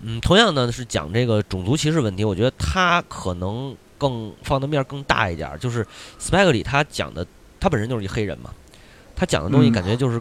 [0.00, 5.58] 嗯，同样呢是讲这个种族歧视问题，我觉得他可能更放的面儿更大一点儿。
[5.58, 5.86] 就是
[6.18, 7.26] 斯派克里他讲的，
[7.58, 8.50] 他本身就是一黑人嘛，
[9.14, 10.20] 他讲的东西嗯感觉就是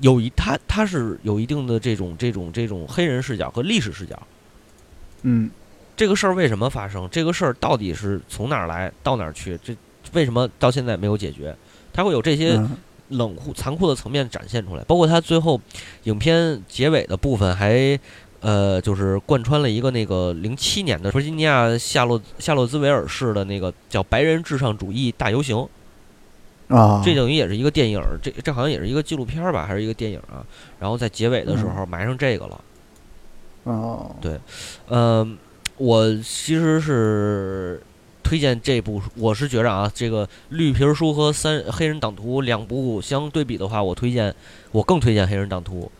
[0.00, 4.20] 有一他他是有一定的这种这种这种黑人视角和历史视角。
[5.22, 5.50] 嗯
[5.96, 7.08] 这个事儿为什么发生？
[7.10, 9.58] 这个事儿到底是从哪儿来到哪儿去？
[9.62, 9.76] 这
[10.12, 11.54] 为什么到现在没有解决？
[11.92, 12.76] 他会有这些嗯
[13.08, 15.60] 冷酷、残酷的层面展现出来，包括他最后
[16.04, 17.98] 影片结尾的部分还。
[18.42, 25.68] 呃，就是贯穿了一个那个零七年的弗吉尼亚夏洛夏洛兹维尔市的那个叫“白人至上主义大游行”，
[26.70, 30.46] 啊这等于也是一个电影儿，这这好像也是一个纪录片儿吧，还是一个电影啊？
[30.78, 32.60] 然后在结尾的时候埋上这个了。
[33.64, 34.40] 哦对
[34.88, 35.26] 呃，
[35.76, 37.82] 我其实是
[38.22, 44.34] 推荐这部，我是觉着啊，这个《绿皮儿书》和《三黑人党徒》两部相对比的话，我推荐，
[44.72, 45.90] 我更推荐《黑人党徒》。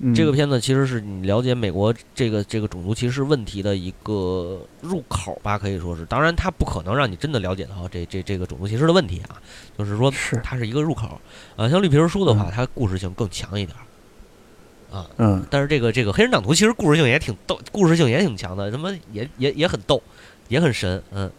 [0.00, 6.04] 嗯这个片子其实是你了解美国这个这个种族歧视问题的一个入口吧，可以说是。
[6.04, 9.42] 当然，它不可能让你真的了解到这这这个种族歧视的问题啊，
[9.76, 11.20] 就是说是它是一个入口。
[11.56, 14.96] 呃，像《绿皮书》的话嗯，它故事性更强一点儿。
[14.96, 20.02] 啊，嗯但是这个这个黑人党徒其实故事性也挺逗，故事性也挺强的，他妈也也也很逗，
[20.48, 21.30] 也很神，嗯。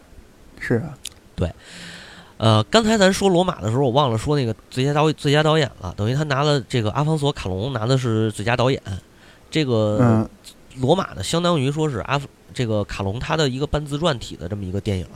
[0.60, 0.94] 是啊
[2.40, 8.82] 呃，刚才咱说罗马的时候，我忘了说那个最佳导最佳导演了，等于他拿了这个阿方索卡隆拿的是最佳导演，
[9.50, 10.28] 这个嗯
[10.76, 12.18] 罗马呢，相当于说是阿
[12.54, 15.06] 这个卡隆他的一个半自传体的这么一个电影，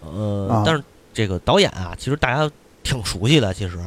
[0.00, 0.82] 呃，啊但是
[1.14, 2.50] 这个导演啊，其实大家
[2.82, 3.78] 挺熟悉的，其实。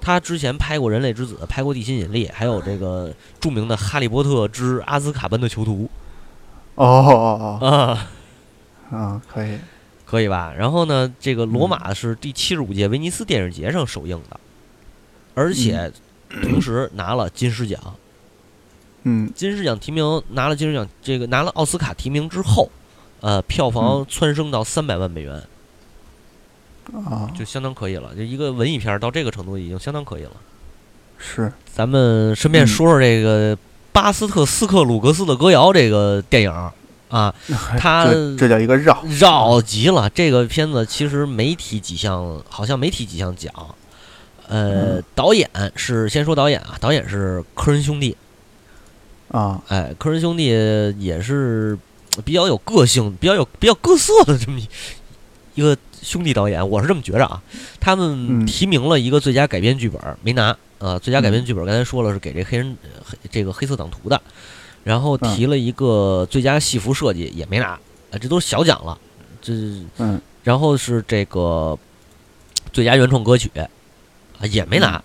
[0.00, 5.90] 他之前拍过《人类之子》，拍过《地心引力》，还有这个著名的《哈利波特之阿兹卡班的囚徒。
[6.76, 8.08] 哦哦》啊。
[8.90, 9.58] 哦啊可以
[10.08, 10.54] 可以吧？
[10.56, 14.40] 然后呢，这个《罗嗯马》是第七十五届威尼斯电影节上首映的，
[15.34, 15.92] 而且
[16.42, 17.78] 同时拿了金狮奖。
[19.02, 22.70] 嗯金狮奖提名拿了金狮奖，这个拿了奥斯卡提名之后，
[23.20, 25.42] 呃，票房蹿升到三百万美元，
[26.94, 28.14] 啊就相当可以了。
[28.16, 30.32] 就一个文艺片儿到这个程度已经相当可以了。
[31.18, 33.58] 是咱们顺便嗯说说这个
[33.92, 36.72] 巴斯特斯克鲁格斯的歌谣这个电影儿
[37.08, 37.34] 啊，
[37.78, 40.08] 他这这叫一个绕绕极了。
[40.10, 43.52] 这个片子其实没提几项，好像没提几项奖。
[44.46, 48.16] 呃，嗯导演是先说导演啊，导演是科恩兄弟。
[49.28, 50.46] 啊哎，科恩兄弟
[50.98, 51.78] 也是
[52.24, 54.68] 比较有个性、比较有比较各色的这么一
[55.54, 57.42] 一个兄弟导演，我是这么觉着啊。
[57.78, 60.56] 他们嗯提名了一个最佳改编剧本，没拿。
[60.78, 64.22] 呃，最佳改编嗯剧本刚才说了是给这黑人黑这个黑色党徒的，
[64.88, 67.80] 然后嗯提了一个最佳戏服设计也没拿，啊，
[68.18, 68.96] 这都是小奖了。
[69.42, 69.52] 这
[69.98, 71.78] 嗯然后是这个
[72.72, 73.68] 最佳原创歌曲啊
[74.44, 75.02] 也没拿，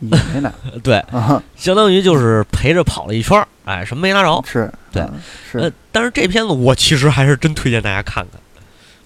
[0.00, 0.52] 也没拿
[0.82, 4.42] 对，啊相当于就是陪着跑了一圈儿，哎，什么没拿着。
[4.44, 5.06] 是对
[5.52, 8.40] 是，但是这片子我其实还是真推荐大家看看，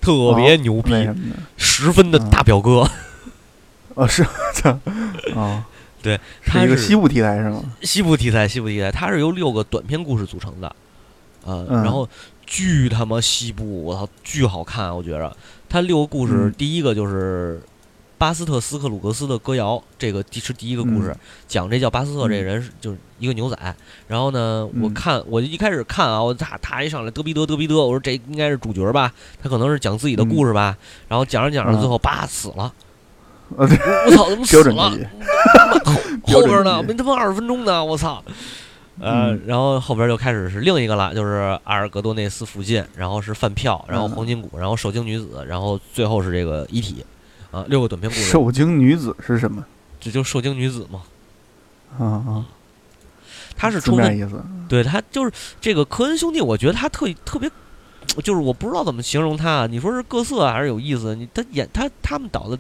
[0.00, 0.90] 特别牛逼？
[1.58, 2.88] 十分的大表哥。
[3.92, 4.70] 哦是这
[5.34, 5.62] 哦
[6.04, 7.62] 对，是它是一个西部题材是吗？
[7.80, 10.76] 西部题材，西部题材，它是由六个短篇故事组成的，
[11.44, 12.06] 呃，嗯然后
[12.44, 15.34] 巨他妈西部，我操，巨好看，我觉着。
[15.66, 17.58] 它六个故事，嗯第一个就是
[18.18, 23.76] 巴斯特斯克鲁格斯的歌谣，这个第是第一个故事，嗯讲这叫巴斯特这人是就是一个牛仔。
[24.06, 29.10] 然后呢，我嗯看我一开始看啊，我他他一上来嘚逼嘚嘚逼嘚，我说这应该是主角吧，
[29.42, 30.76] 他可能是讲自己的故事吧。
[31.08, 32.70] 然后讲着讲着，嗯最后叭死了。
[33.56, 34.90] 呃，对我 操，怎么死了？
[36.26, 36.82] 标准后后边呢？
[36.82, 37.84] 没他妈二十分钟呢！
[37.84, 38.22] 我操！
[39.00, 47.04] 呃，嗯然后后边就开始是另一个了，就是阿尔格多内斯附近，然后是饭票，然后嗯黄金谷，然后受精女子，然后最后是这个遗体，
[47.50, 49.64] 啊，六个短篇故事，受精女子是什么？
[50.00, 51.02] 这就受精女子嘛。
[51.98, 52.44] 啊啊，
[53.56, 54.42] 他是抽的，字面意思。
[54.68, 57.50] 对他就是这个科恩兄弟，我觉得他特特别，
[58.22, 59.66] 就是我不知道怎么形容他啊。
[59.66, 61.14] 你说是各色还是有意思？
[61.14, 62.58] 你他演他他们导的，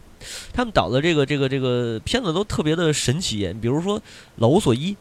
[0.52, 3.52] 他们导的这个这个这个片子都特别的神奇。
[3.60, 3.98] 比如说
[4.36, 4.92] 《老无所依》，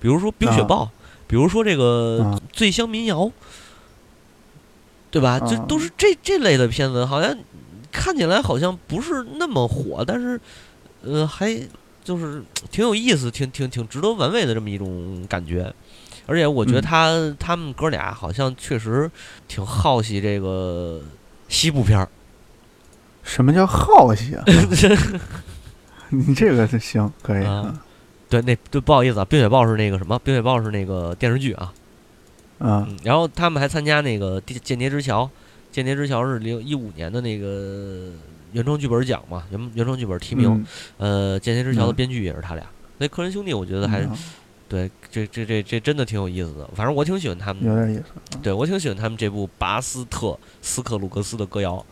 [0.00, 0.84] 比如说《冰雪啊暴》，
[1.26, 3.20] 比如说这个啊《醉乡民谣》，
[5.10, 5.38] 对吧？
[5.40, 7.36] 这啊都是这这类的片子，好像
[7.90, 10.40] 看起来好像不是那么火，但是
[11.02, 11.56] 呃，还
[12.04, 15.72] 就是挺有意思，挺挺挺值得玩味的这么一种感觉。
[16.26, 19.10] 而且我觉得嗯他、他们哥俩好像确实
[19.48, 21.00] 挺好奇这个
[21.48, 22.08] 西部片儿。
[23.22, 24.44] 什么叫好奇啊？
[26.10, 27.44] 你这个是行，可以。
[27.44, 27.82] 啊
[28.28, 31.72] 对，那对不好意思啊，《冰雪暴》是那个什么，《冰雪暴》是那个电视剧啊。
[32.60, 35.24] 嗯嗯，然后他们还参加那个《间间谍之桥》，
[35.70, 38.10] 《间谍之桥》是零一五年的那个
[38.52, 40.48] 原创剧本奖嘛，原原创剧本提名。
[40.50, 40.66] 嗯
[41.32, 42.64] 呃，《间谍之桥》的嗯编剧也是他俩。
[42.98, 44.16] 那科恩兄弟，我觉得还、嗯
[44.72, 46.66] 对，这这这这真的挺有意思的。
[46.74, 51.84] 反正我挺喜欢他们的，有点意思，对我挺喜欢他们这部巴斯特斯克鲁格斯的歌谣，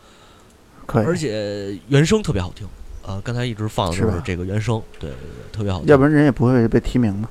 [0.87, 1.05] 可以。
[1.05, 2.67] 而且原声特别好听。
[3.03, 5.89] 啊、刚才一直放的是这个原声，对对对，特别好听。
[5.89, 7.29] 要不然人也不会被提名嘛。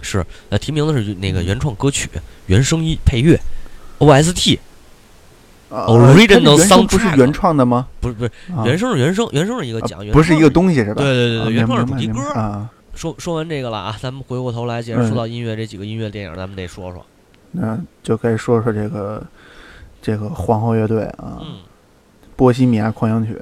[0.00, 2.08] 是，呃，提名的是那个原创歌曲、
[2.46, 3.38] 原声音配乐
[3.98, 4.58] ，OST，
[5.68, 7.86] 啊 Original 它这原声不是原创的吗？
[8.00, 11.02] 不是不是，啊原声是原声，原声是一个啊奖，原不是一个东西是吧？
[11.02, 12.20] 对对对原创是主题歌。
[12.32, 12.70] 啊。
[13.00, 17.06] 说说完这个了啊，咱们回过头来，既然嗯说到音乐，这几个音乐电影咱们得说说。
[17.52, 19.26] 那就该说说这个
[20.02, 21.60] 这个皇后乐队啊，嗯，
[22.36, 23.32] 波西米亚狂想曲》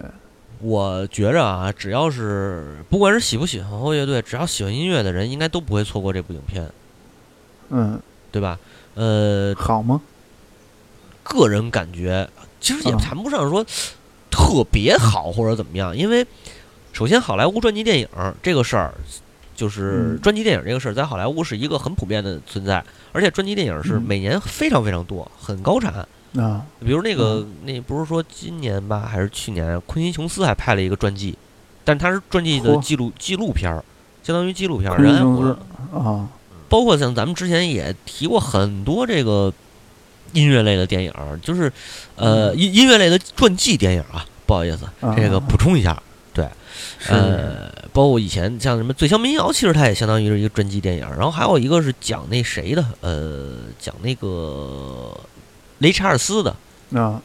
[0.61, 6.71] 我觉着啊，只要是不管是喜不喜欢皇后乐队，只要喜欢音乐的人，应该都不会错过这部影片，
[7.71, 8.61] 嗯，对吧？
[8.95, 10.01] 呃，好吗？
[11.25, 13.67] 个人感觉其实也嗯谈不上说
[14.31, 16.25] 特别好或者怎么样，因为
[16.93, 18.09] 首先好莱坞传记电影
[18.41, 18.95] 这个事儿，
[19.59, 24.03] 就是专辑电影这个事儿，在好莱坞是一个很普遍的存在，而且专辑电影是嗯。
[24.03, 26.07] 每年非常非常多，很高产。
[26.37, 31.37] 啊，比如那个嗯那不是说今年吧，还是去年，昆西琼斯还拍了一个传记，
[31.85, 32.81] 但是它是传记的嚯。
[32.81, 33.85] 记录纪录片儿，
[34.23, 34.97] 相当于纪录片儿。
[34.97, 35.57] 昆西
[35.93, 36.29] 啊，
[36.69, 39.53] 包括像咱们之前也提过很多这个
[40.35, 41.73] 音乐类的电影儿，就是
[42.15, 42.57] 呃嗯。
[42.57, 45.13] 音音乐类的传记电影啊，不好意思，啊。
[45.17, 46.01] 这个补充一下，
[46.33, 46.47] 对。
[47.09, 47.68] 呃，
[47.99, 55.13] 包括以前像什么《醉乡民谣》，其实它也相当于是一个专辑电影儿，然后还有一个是讲那谁的，呃，讲那个
[55.79, 56.55] 雷查尔斯的。
[56.95, 57.21] 啊，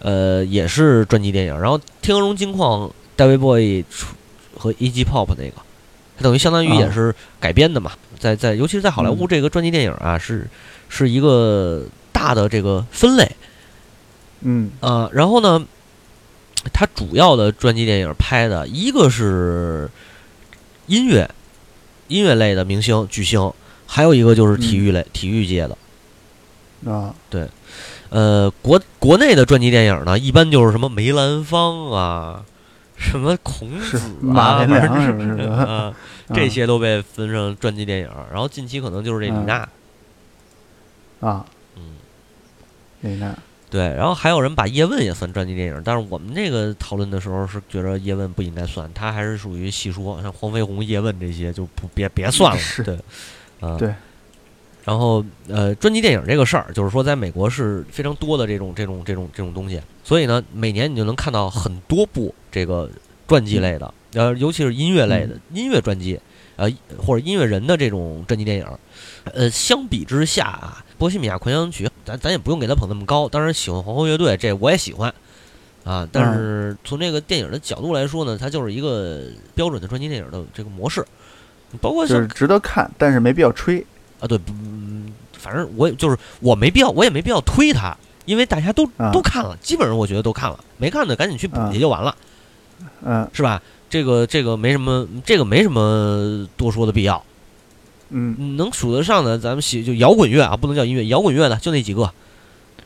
[0.00, 1.58] 呃，也是专辑电影。
[1.58, 3.82] 然后《天鹅绒金矿》David Bowie
[4.54, 5.06] 和 E.G.
[5.06, 5.54] Pop 那个，
[6.18, 7.92] 它等于相当于也啊是改编的嘛。
[8.18, 10.46] 在在，尤其是在好莱坞，嗯这个专辑电影啊，是
[10.90, 13.26] 是一个大的这个分类
[14.42, 15.64] 嗯啊、然后呢，
[16.74, 19.88] 它主要的专辑电影拍的一个是
[20.90, 21.30] 音乐
[22.08, 23.52] 音乐类的明星巨星，
[23.86, 25.78] 还有一个就是体育类、体育界的。
[26.92, 27.48] 啊，对。
[28.08, 32.42] 呃，国国内的传记电影呢，一般就是什么梅兰芳啊，
[32.96, 35.12] 什么孔子啊，马连反正良 是？
[35.12, 35.46] 不是？
[35.48, 35.94] 啊，
[36.34, 38.08] 这些都被分成传记电影。
[38.32, 39.68] 然后近期可能就是这李嗯娜，
[41.20, 41.82] 啊，嗯，
[43.02, 43.32] 李娜
[43.70, 43.82] 对。
[43.94, 52.98] 然后还有人把叶问也算传记电影，但是我们这个讨论的时候是觉得叶问不应该算，他还是属于戏说，像黄飞鸿、叶问这些就不别别算了，是对，
[53.60, 53.94] 啊，对。
[54.82, 62.90] 然后，呃，传记电影这个事儿，就是说，在美国是非常多的这种、这种、这种、这种东西，所以呢，每年你就能看到很多部这个
[63.28, 66.18] 传记类的，呃，尤其是音乐类的、音乐传记，
[66.56, 68.66] 呃，或者音乐人的这种传记电影。
[69.24, 73.28] 呃，相比之下啊，《波西米亚狂想曲》，咱咱也不用给他捧那么高。
[73.28, 75.14] 当然，喜欢皇后乐队，这我也喜欢
[75.84, 76.08] 啊。
[76.10, 79.22] 但是从这个电影的角度来说呢，它就是一个
[79.54, 81.06] 标准的传记电影的这个模式，
[81.80, 83.78] 包括就是值得看，但是没必要吹。
[84.18, 92.16] 啊，对，嗯，反正我也就是我没必要，我也没必要推它，因为大家都、啊都看了，基本上我觉得都看了，没看的赶紧去补啊去就完了，
[93.04, 93.62] 嗯是吧？
[93.88, 97.24] 这个这个没什么，这个没什么多说的必要。
[98.10, 102.12] 嗯嗯能数得上的，咱们喜就摇滚乐啊，不能叫音乐，摇滚乐的就那几个，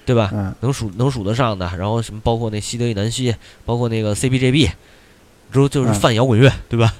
[0.06, 0.30] 对吧？
[0.32, 4.70] 嗯能数能数得上的，然后什么包括那西德与南希，包括那个 CBGB，
[5.52, 6.94] 之后就是嗯泛摇滚乐，对吧？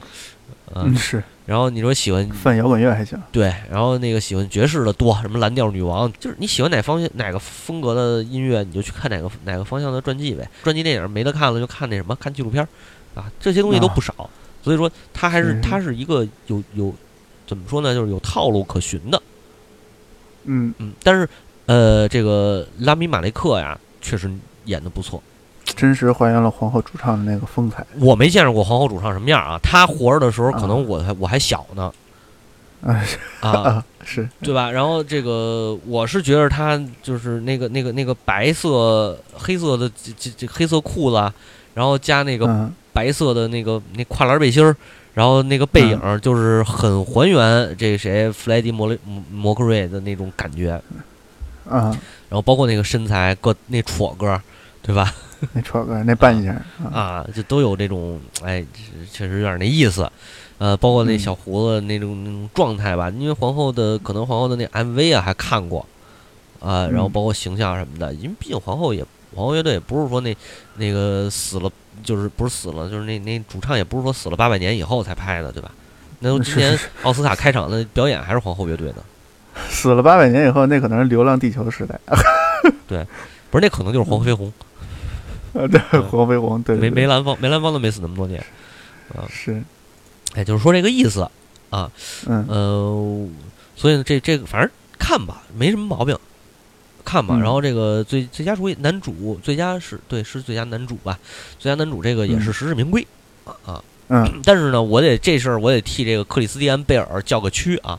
[0.74, 3.20] 嗯嗯，，是然后你说喜欢泛摇滚乐还行。
[3.30, 10.48] 对，然后那个喜欢爵士的多，什么蓝调女王，就是你喜欢哪方向哪个风格的音乐，你就去看哪个哪个方向的传记呗。
[10.62, 12.68] 传记电影没得看了，就看那什么，看纪录片儿
[13.14, 14.28] 啊，这些东西都不少。
[14.62, 16.94] 所以说，它还是是它是一个有有
[17.46, 19.22] 怎么说呢，就是有套路可循的。
[20.44, 21.28] 嗯，嗯，但是
[21.66, 24.30] 呃，这个拉米马雷克呀，确实
[24.66, 25.22] 演的不错。
[25.64, 27.84] 真实还原了皇后主唱的那个风采。
[27.98, 31.90] 我没见识过皇后主唱什么样啊，他活着的时候，可能啊我还我还小呢
[32.82, 33.50] 啊，是啊。
[33.64, 34.70] 啊，是，对吧？
[34.70, 41.32] 然后这个我是觉得他就是那个那个那个白色黑色的这这这黑色裤子啊，
[41.72, 44.76] 然后加那个嗯白色的那个那跨栏背心儿，
[45.14, 50.72] 然后那个背影儿就是很还原这谁弗莱迪摩雷摩摩克瑞的那种感觉，
[51.68, 51.96] 啊，
[52.28, 54.42] 然后包括那个身材个那戳个儿，
[54.82, 55.14] 对吧？
[55.52, 56.48] 那戳个那半截
[56.90, 58.64] 啊，啊，就都有这种哎，
[59.12, 60.10] 确实有点那意思。
[60.58, 65.84] 呃，包括那嗯小胡子那种那种状态吧，因为皇后的可能皇后的那 MV 啊还看过，
[66.60, 69.04] 啊、然后嗯包括形象什么的，因为毕竟皇后也
[69.34, 70.34] 皇后乐队也不是说那
[70.76, 71.70] 那个死了，
[72.02, 75.70] 就是不是死了，就是那那主唱也不是说死了八百年以后才拍的，对吧？
[76.20, 78.96] 那今年 奥斯卡开场的表演还是皇后乐队的，
[79.68, 81.98] 死了八百年以后，那可能是《流浪地球》时代。
[82.88, 83.06] 对，
[83.50, 84.52] 不是那可能就是黄飞鸿，
[85.52, 85.78] 对，
[86.10, 88.42] 黄飞鸿，对，梅梅兰芳梅兰芳都没死那么多年，
[89.14, 89.62] 啊是，
[90.34, 91.28] 哎，就是说这个意思
[91.70, 91.90] 啊。
[92.26, 92.44] 嗯。
[92.48, 93.28] 呃，
[93.76, 96.16] 所以呢，这这个反正看吧，没什么毛病，
[97.04, 97.36] 看吧。
[97.36, 101.18] 嗯然后这个最最佳主演男主，最佳是对是最佳男主吧？
[101.58, 103.06] 最佳男主这个也是嗯实至名归、
[103.44, 103.84] 啊啊。
[104.08, 107.98] 嗯，但是呢，我得这事儿我得替这个克里斯蒂安贝尔叫个屈啊。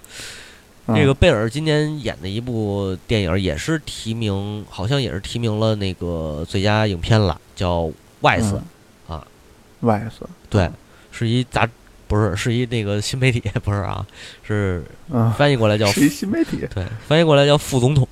[0.88, 7.82] 嗯这个贝尔今年演的一部电影也是提名，好像也是提名了那个最佳影片了，叫
[8.22, 8.54] 《外斯》
[9.10, 9.28] 嗯啊，
[9.80, 10.70] 外色，对，
[11.12, 11.68] 是一杂
[12.08, 14.06] 不是是一那个新媒体 不是啊，
[14.44, 18.08] 是嗯，翻译过来叫新媒体，对，翻译过来叫副总统。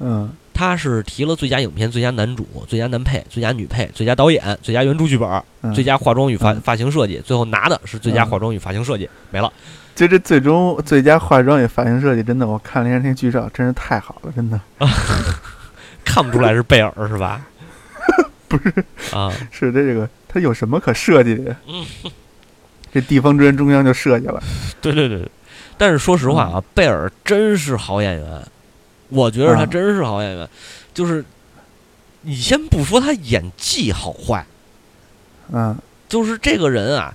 [0.00, 0.30] 嗯。
[0.54, 6.60] 他是提了最佳影片、最佳男主、最佳男配、最佳女配、最佳导演、最佳原著剧本、嗯，最佳化妆与发嗯。
[6.60, 9.50] 发型设计，最后拿的是最佳嗯化妆与发型设计，没了。
[9.94, 14.60] 就这最终最佳化妆与发型设计，真的，我看了一下那剧照，真是太好了，真的。
[16.04, 17.40] 看不出来是贝尔是吧？
[18.46, 18.72] 不是。
[19.16, 21.56] 啊，是这这个他有什么可设计的呀？
[21.66, 21.84] 嗯，
[22.92, 24.40] 这地方专中央就设计了，
[24.82, 25.26] 对对对。
[25.78, 28.42] 但是说实话啊，贝尔真是好演员，
[29.12, 30.48] 我觉得他嗯真是好演员。
[30.94, 31.24] 就是
[32.22, 34.44] 你先不说他演技好坏，
[35.52, 35.76] 嗯
[36.08, 37.14] 就是这个人啊，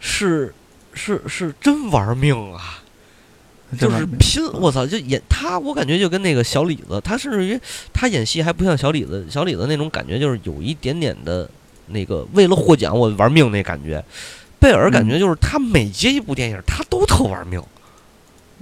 [0.00, 0.54] 是
[0.92, 2.80] 是是真玩命啊。
[3.80, 4.86] 就是拼，我操！
[4.86, 7.58] 就演他，我感觉就跟那个小李子，他甚至于
[7.92, 11.50] 他演戏还不像小李子，小李子那种感觉就是有一点点的
[11.88, 14.04] 那个为了获奖我玩命那感觉。
[14.60, 17.60] 贝尔感觉就是他每接一部电影，他都特玩命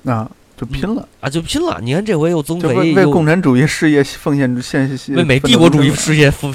[0.07, 1.81] 啊，就拼了，啊，就拼了。
[1.83, 6.55] 你看这回又增就肥，为为共产主义事业奉献献献为美帝国主义事业付，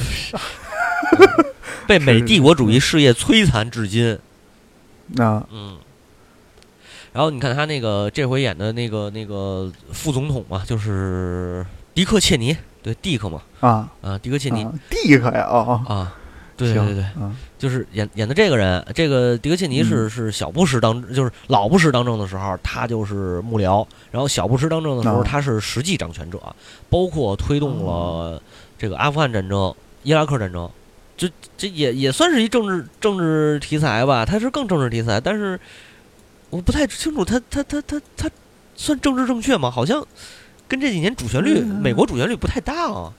[1.87, 4.17] 被美帝国主义事业摧残至今。
[5.07, 5.77] 那，嗯，
[7.13, 13.89] 然后你看他那个这回演的那个那个副总统嘛，就是迪克切尼，对，迪克嘛，啊。
[14.01, 14.63] 啊，迪克切尼。
[14.63, 16.15] 啊，地可呀，哦哦，啊，
[16.55, 17.05] 对对对
[17.57, 26.39] 就是演演的这个人，这个迪克切尼是、是小布什当，就是老布什当政的时候，他就是幕僚，然后小布什当政的时候，哦他是实际掌权者，
[26.89, 28.41] 包括推动了
[28.77, 30.69] 这个阿富汗战争、伊拉克战争，
[31.17, 31.27] 这
[31.57, 35.59] 这也也算是一政治政治题材吧，他是更政治题材，但是
[36.49, 38.29] 我不太清楚他他他他他
[38.75, 39.71] 算政治正确吗？
[39.71, 40.05] 好像
[40.67, 43.11] 跟这几年主旋律、嗯美国主旋律不太搭啊。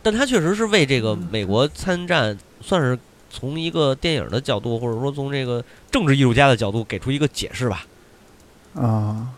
[0.00, 2.96] 但他确实是为这个美国参战，算是
[3.30, 7.84] 从一个电影的角度，或者说从这个政治艺术家的角度给出一个解释吧。
[8.74, 9.28] 啊，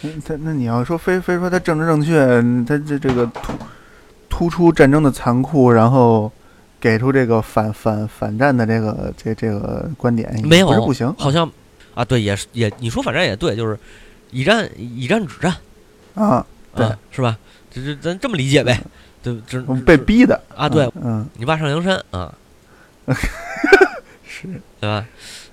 [0.00, 2.26] 那他那你要说非非说他政治正确，
[2.66, 3.52] 他这这个突
[4.28, 6.30] 突出战争的残酷，然后
[6.80, 11.14] 给出这个反反反战的这个这这个观点，没有不是不行。
[11.18, 11.50] 好像
[11.94, 13.78] 啊，对，也是也，你说反战也对，就是
[14.30, 15.54] 以战以战止战，
[16.14, 16.86] 啊，对。
[16.86, 17.36] 啊，是吧？
[17.70, 18.80] 这这咱这么理解呗，
[19.22, 20.40] 对，这被逼的。
[20.56, 22.32] 啊，对，嗯，你爸上梁山啊，
[24.26, 24.48] 是，
[24.80, 25.06] 对吧？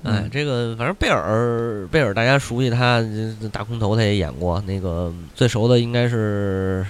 [0.04, 3.02] 哎嗯，这个反正贝尔，贝尔大家熟悉他，
[3.42, 6.86] 这大空头他也演过，那个最熟的应该是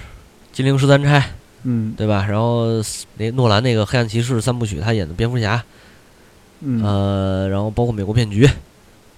[0.56, 1.18] 《金陵十三钗》，
[1.62, 2.26] 嗯对吧？
[2.28, 2.66] 然后
[3.16, 5.62] 那诺兰那个《黑暗骑士》三部曲，他演的蝙蝠侠，
[6.60, 8.46] 嗯呃，然后包括《美国骗局》，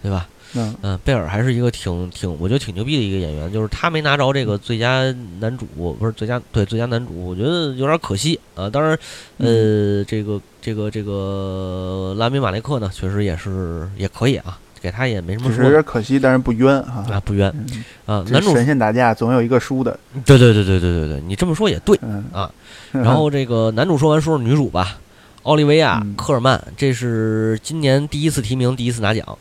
[0.03, 0.28] 对吧？
[0.55, 5.66] 嗯嗯，贝尔还是一个挺挺，我觉得挺牛逼的一个演员，就是他没拿着这个最佳男主，
[5.99, 8.70] 不是最佳对最佳男主，我觉得有点可惜啊。
[8.70, 8.99] 当然，
[9.36, 17.05] 呃，这个这个这个拉米马雷克呢，确实也是也可以啊，给他也没什么只是说有点可惜，但是不冤哈。
[17.11, 18.24] 啊，不冤嗯啊。
[18.30, 21.99] 男主，神仙打架总有一个输的，对对对对对对对，你这么说也对。
[22.01, 22.51] 嗯啊
[22.92, 24.96] 然后这个男主说完，说说女主吧，
[25.42, 29.36] 奥利维亚嗯·科尔曼，这是今年第一次提名，第一次拿奖。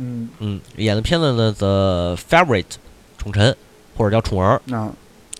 [0.00, 2.62] 嗯，嗯，演的片子呢，《The Favorite》
[3.18, 3.54] 宠臣，
[3.96, 4.60] 或者叫宠儿。
[4.64, 4.90] 那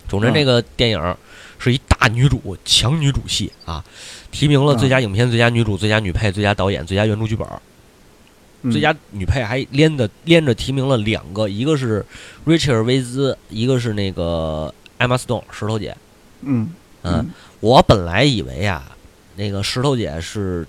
[0.07, 1.17] 宠臣这个电影
[1.57, 3.83] 是一大女主强女主戏啊，
[4.31, 7.47] 提名了最佳影片、最佳女主、最佳女配、最佳导演、最佳原著剧本。
[7.47, 12.05] 嗯最佳女配还连的连着提名了两个，一个是
[12.43, 15.97] 瑞切尔·威兹，一个是那个 Emma Stone 石头姐。
[16.41, 17.27] 嗯嗯，
[17.59, 18.95] 我本来以为啊，
[19.35, 20.67] 那个石头姐是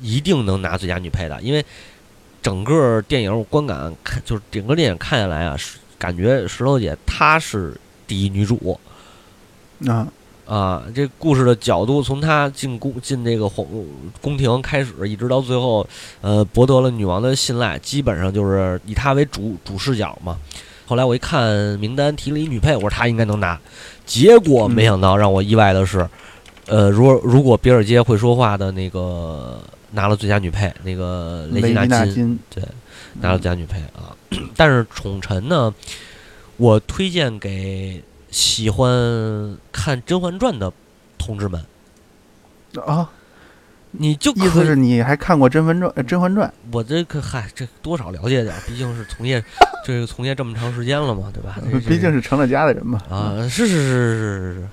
[0.00, 1.66] 一定能拿最佳女配的，因为
[2.44, 7.74] 整个电影我观感看，就是整个电影看下来啊，是感觉石头姐她是
[8.06, 8.78] 第一女主
[9.86, 10.06] 啊
[10.46, 10.82] 啊。
[10.94, 13.66] 这故事的角度，从她进宫进这个皇
[14.20, 15.88] 宫廷开始，一直到最后，
[16.20, 20.36] 呃，博得了女王的信赖，基本上就是以她为主主视角嘛。
[20.84, 23.58] 后来我一看名单提了一女配，我说她应该能拿，
[24.04, 26.06] 结果没想到让我意外的是，
[26.66, 29.58] 呃，如果如果比尔街会说话的那个
[29.94, 32.38] 拿了最佳女配，那个雷雷吉吉娜金纳金
[33.20, 34.14] 拿了最佳女配啊。
[34.56, 35.72] 但是宠臣呢，
[36.56, 38.88] 我推荐给喜欢
[39.70, 40.72] 看《甄嬛传》的
[41.16, 41.64] 同志们，
[42.84, 43.08] 啊，
[43.92, 49.42] 你就意思是你还看过《甄嬛传》呃《甄嬛传我这个嗨，这多少了解点，毕竟是从业
[49.86, 51.56] 这个从业这么长时间了嘛，对吧？》，
[51.88, 53.00] 毕竟是成了家的人嘛。
[53.08, 54.68] 啊，是是是是是是，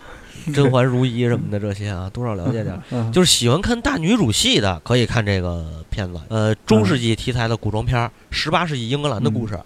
[0.53, 6.19] 甄嬛如懿什么的这些啊，多少了解点就是喜欢看大女主戏的，可以看这个片子。
[6.29, 9.59] 呃，中世纪题材的古装片儿，十八世纪英格兰的故事。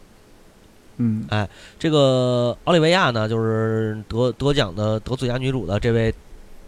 [0.97, 1.45] 嗯哎
[1.77, 6.13] 这个奥利维亚呢，就是得得奖的得最佳女主的这位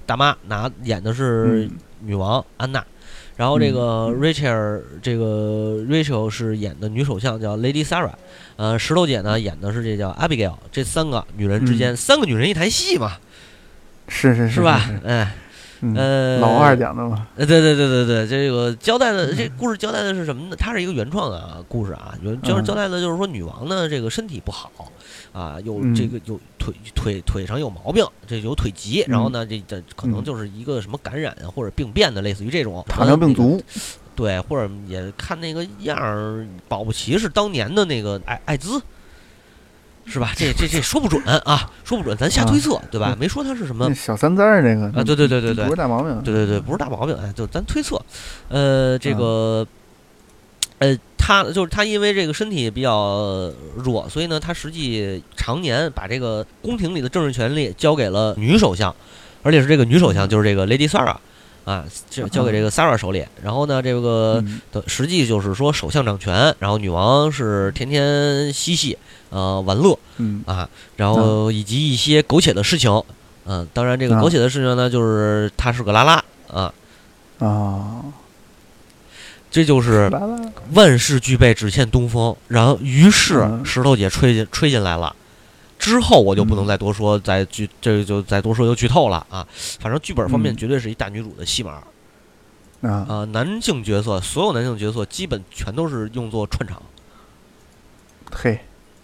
[0.06, 2.86] 大妈，拿演的是嗯女王安娜。
[3.38, 8.14] 然后这个嗯 Rachel，这个 Rachel 是演的女首相，叫 Lady Sarah。
[8.56, 10.56] 呃，石头姐呢演的是这叫 Abigail。
[10.72, 13.14] 这三个女人之间，三个女人一台戏嘛，
[14.08, 14.90] 是是是吧
[15.80, 17.28] 嗯呃，老二讲的嘛。
[17.36, 20.56] 呃，对对对对对，这个交代的这故事交代的是什么呢？
[20.58, 24.72] 它是一个原创的啊故事啊，原就是嗯交代的就是说女王呢这个身体不好
[25.32, 33.28] 啊，有嗯这个有腿腿腿上有毛病，这有腿疾，然后呢这这可能嗯就是一个什么感染啊或者病变的，类似于这种糖尿病。
[33.28, 33.64] 那个足，
[34.16, 38.82] 对，或者也看那个样儿，保不齐是当年的那个艾艾滋。
[40.08, 40.32] 是吧？
[40.38, 43.14] 这这这说不准啊，说不准，咱瞎推测，对吧？
[43.14, 46.22] 嗯没说他是什么小三灾儿那个啊对对对对对不是大毛病。
[46.24, 48.02] 对对对，不是大毛病，哎，就咱推测，
[48.48, 49.68] 呃，这嗯个，
[50.80, 58.96] 呃，他就是他因为这个身体比较弱，所以呢，他实际常年把这个宫廷里的政治权力交给了女首相，
[59.44, 61.18] 而且是这个女首相就是这个 Lady Sarah。
[61.68, 64.62] 啊，交交给这个 Sarah 手里，然后呢，这个嗯。
[64.72, 68.98] 的实际就是说首相掌权，然后女王是天天嬉戏，
[69.32, 70.42] 呃，玩乐，嗯。
[70.48, 73.04] 啊，然后以及一些苟且的事情，
[73.48, 74.22] 嗯、当然这个啊。
[74.22, 76.74] 苟且的事情呢，就是她是个拉拉啊，
[77.40, 78.02] 啊，
[79.52, 80.10] 这就是，
[80.72, 82.34] 万事俱备，只欠东风。
[82.48, 83.66] 然后于是嗯。
[83.66, 85.14] 石头姐吹进吹进来了，
[85.80, 89.48] 之后我就不能嗯再多说，再剧这个就再多说就剧透了啊。
[89.80, 91.84] 反正剧本方面嗯绝对是一大女主的戏码
[92.82, 96.82] 啊，啊，男性角色所有男性角色基本全都是用作串场。
[98.32, 98.60] 嘿，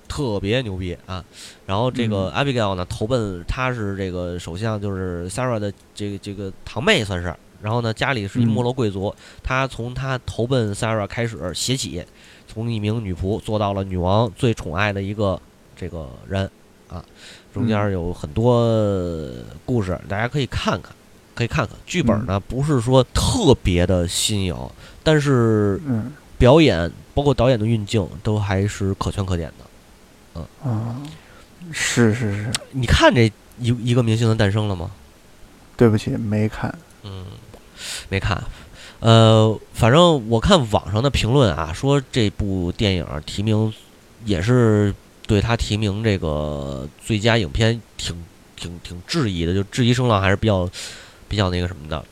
[0.07, 1.23] 特别牛逼啊！
[1.65, 7.33] 然后这个嗯 Abigail 呢，投奔她是这个首相，就是 Sarah 的这个这个堂妹算是。
[7.61, 9.15] 然后呢，家里是一嗯没落贵族。
[9.41, 12.03] 她从她投奔 Sarah 开始写起，
[12.47, 15.41] 从一名女仆做到了女王最宠爱的一个
[15.75, 16.51] 这个人
[16.93, 17.03] 啊。
[17.53, 18.65] 中间嗯有很多
[19.65, 20.91] 故事，大家可以看看，
[21.35, 21.75] 可以看看。
[21.85, 24.55] 剧本呢不是说特别的新颖，
[25.03, 30.41] 但是嗯表演包括导演的运镜都还是可圈可点的。
[30.63, 30.99] 啊，
[31.71, 34.89] 是是是，你看这一一个明星的诞生了吗？
[35.77, 36.73] 对不起，没看。
[37.03, 37.25] 嗯，
[38.09, 38.43] 没看。
[38.99, 43.71] 呃，反正我看网上的评论啊，说这部电影提名
[44.25, 44.93] 也是
[45.25, 48.15] 对他提名这个最佳影片挺
[48.55, 50.69] 挺挺质疑的，就质疑声浪还是比较
[51.27, 52.03] 比较那个什么的。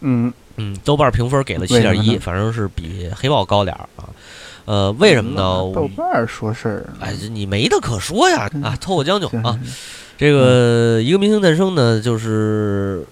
[0.00, 4.08] 嗯嗯，豆瓣评分给了七点一，反正是比黑豹高点儿啊。
[4.64, 5.42] 呃，为什么呢？
[5.74, 8.50] 豆瓣说事儿，哎，这你没得可说呀！
[8.62, 9.58] 啊，凑合将就啊。
[10.16, 13.04] 这个一个明星诞生呢，就是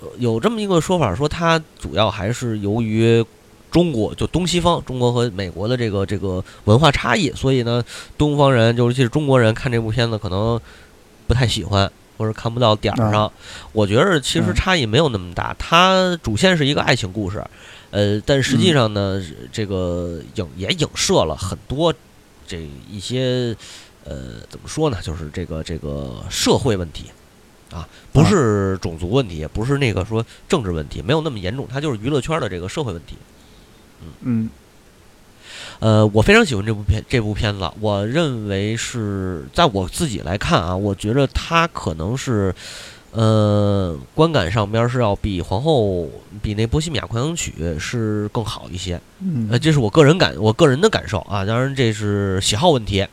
[0.00, 3.24] 呃有这么一个说法，说它主要还是由于
[3.70, 7.82] 中国就东西方，中国和美国的这个这个文化差异，所以呢，
[8.16, 10.60] 东方人尤其是中国人看这部片子可能
[11.26, 13.30] 不太喜欢，或者看不到点儿上。
[13.72, 17.44] 我觉得其实差异没有那么大，它主线是一个爱情故事，
[17.90, 21.92] 呃，但实际上呢，这个影也影射了很多
[22.46, 23.54] 这一些
[24.04, 27.04] 呃怎么说呢，就是这个这个社会问题。
[27.70, 33.14] 啊，不是种族问题，也不是那个说政治问题，没有那么严重，它就是娱乐圈的这个社会问题。
[34.02, 34.50] 嗯嗯，
[35.80, 42.54] 呃，我非常喜欢这部片，这部片子，我认为是在我自己来看啊，我觉得它可能是，
[43.12, 46.08] 呃，观感上边是要比皇后
[46.42, 49.00] 比那波西米亚狂想曲是更好一些。
[49.20, 53.06] 嗯，呃，这是我个人感，我个人的感受啊，当然这是喜好问题。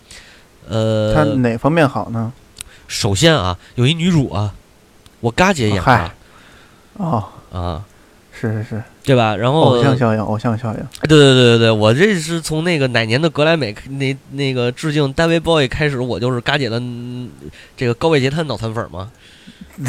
[0.68, 2.34] 呃，它哪方面好呢？
[2.88, 4.54] 首先啊，有一女主啊，
[5.20, 6.12] 我嘎姐演的，
[6.98, 7.84] 哦啊，
[8.32, 9.36] 是是是，对吧？
[9.36, 16.82] 然后偶像效应，偶像效应，对对对对对，我这是从那个哪年的格莱美那那个致敬 David Bowie 开始，我就是嘎姐的
[17.78, 19.12] 这个高位截瘫脑残粉嘛。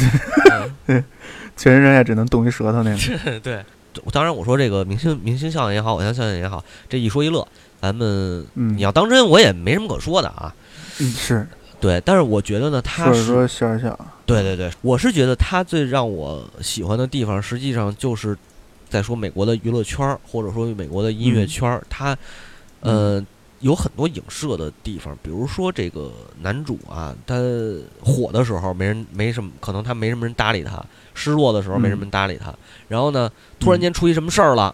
[1.57, 3.39] 全身上下只能动一舌头那个。
[3.41, 3.63] 对，
[4.11, 7.47] 当然我说这个明星明星效应也好，偶像效应也好，这一说一乐，
[7.81, 10.53] 咱们你要当真，我也没什么可说的啊。
[10.99, 11.47] 嗯，是。
[11.79, 13.97] 对，但是我觉得呢，他是说笑而笑。
[14.25, 18.37] 对对对，我是觉得他最让我喜欢的地方，实际上就是
[18.89, 22.17] 在说美国的娱乐圈儿，或者说美国的音乐圈儿，它
[22.81, 23.25] 呃
[23.59, 25.17] 有很多影射的地方。
[25.21, 26.11] 比如说这个
[26.41, 27.35] 男主啊，他
[28.01, 30.83] 火的时候没人没什么，可能他没什么人搭理他；
[31.13, 32.53] 失落的时候没什么人搭理他。
[32.87, 34.73] 然后呢，突然间出一什么事儿了。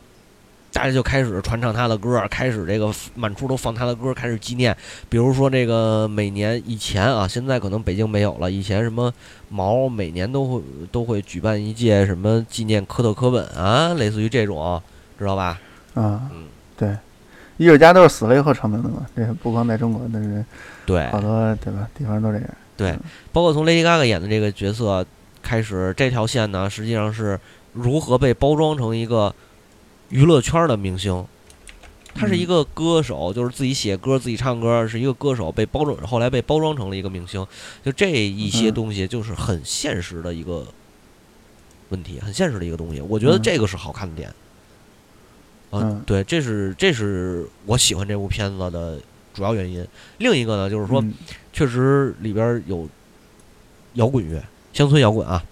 [0.74, 4.76] 大家就开始传唱他的歌，开始这个满处都放他的歌，开始纪念。
[5.07, 8.49] 比如说这个每年以前啊，现在可能北京没有了。
[8.49, 9.13] 以前什么
[9.49, 14.82] 毛每年都会都会举办一届什么纪念科特·科本啊，类似于这种，
[15.19, 15.59] 知道吧？
[15.93, 16.97] 啊，嗯，对，
[17.57, 19.05] 艺术家都是死了以后成名的嘛。
[19.15, 20.43] 这不光在中国，但是
[20.88, 21.88] 对好多对吧？
[21.95, 22.49] 地方都这样。
[22.76, 22.97] 对，
[23.32, 25.05] 包括从 Lady Gaga 演的这个角色
[25.43, 27.39] 开始，这条线呢，实际上是
[27.74, 29.32] 如何被包装成一个。
[30.10, 31.26] 娱乐圈的明星，
[32.14, 37.45] 他是一个歌手，就是自己写歌、自己唱歌，是一个歌手，被包装，后来被包装成了一个明星。
[37.84, 40.68] 就这一些东西，就是很现实的一个
[41.89, 43.01] 问题，很现实的一个东西。
[43.01, 44.32] 我觉得这个是好看的点。
[45.72, 48.99] 嗯，对，这是这是我喜欢这部片子的
[49.34, 49.84] 主要原因。
[50.20, 51.04] 另一个呢，就是说，
[51.51, 52.88] 确实里边有
[53.93, 55.43] 摇滚乐、乡村摇滚啊，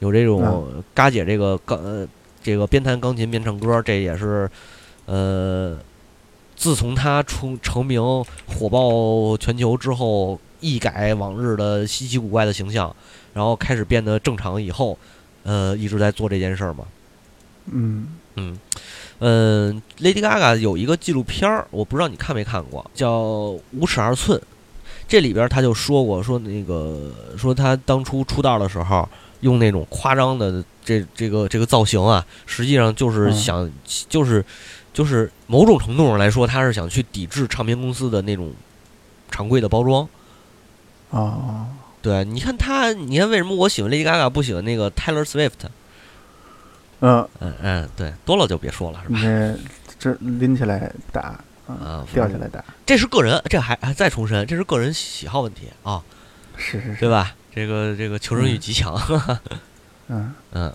[0.00, 1.78] 有这种嘎姐这个钢。
[2.42, 4.50] 这个边弹钢琴边唱歌，这也是，
[5.04, 5.76] 呃，
[6.56, 8.02] 自从他出成名
[8.46, 12.94] 火爆全球之后，一改往日的稀奇古怪的形象，
[13.34, 14.98] 然后开始变得正常以后，
[15.42, 16.84] 呃，一直在做这件事儿嘛。
[17.66, 18.58] 嗯嗯
[19.18, 23.20] 嗯，Lady Gaga 有一个纪录片儿，我不知道你看没看过，叫
[23.72, 24.38] 《五尺二寸》，
[25.06, 29.06] 这里边他就说过，说那个说他当初出道的时候。
[29.40, 33.70] 用那种夸张的这这个这个造型啊，实际上就是想
[34.08, 34.44] 就是
[34.92, 38.52] 就是某种程度上来说，他是想去抵制唱片公司的那种
[39.30, 40.08] 常规的包装。
[41.10, 41.66] 啊，
[42.00, 45.68] 对，你看他，你看为什么我喜欢 Lady Gaga，不喜欢那个 Taylor Swift？
[47.00, 49.18] 嗯嗯嗯，对，多了就别说了，是吧？
[49.20, 49.58] 这
[49.98, 56.02] 这拎起来打啊，吊起来打，这是个人，这还还再重申，这是个人喜好问题啊，
[56.56, 57.34] 是是是，对吧？
[57.54, 58.94] 这个这个求生欲极强，
[60.08, 60.72] 嗯 嗯，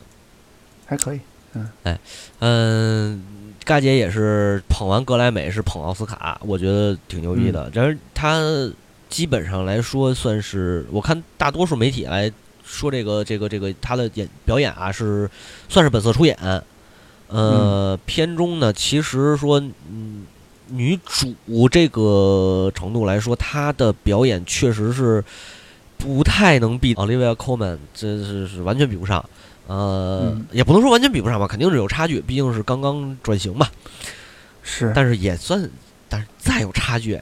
[0.86, 1.20] 还可以，
[1.54, 2.00] 嗯哎
[2.40, 3.24] 嗯，
[3.64, 7.72] 嘎姐也是捧完格莱美是捧奥斯卡，我觉得挺牛逼的。
[7.74, 8.42] 但是她
[9.10, 12.32] 基本上来说算是，我看大多数媒体来
[12.66, 15.30] 说这个这个这个她的演表演啊是
[15.70, 16.38] 算是本色出演。
[17.28, 19.60] 呃，片中呢其实说
[19.90, 20.26] 嗯
[20.68, 25.24] 女主这个程度来说，她的表演确实是。
[26.06, 29.28] 不太能比 Olivia Colman，这是是完全比不上，
[29.66, 33.68] 呃，也不能说完全比不上吧，肯定是有差距，毕竟是刚刚转型嘛。
[34.62, 35.68] 是，但是也算，
[36.08, 37.20] 但是再有差距，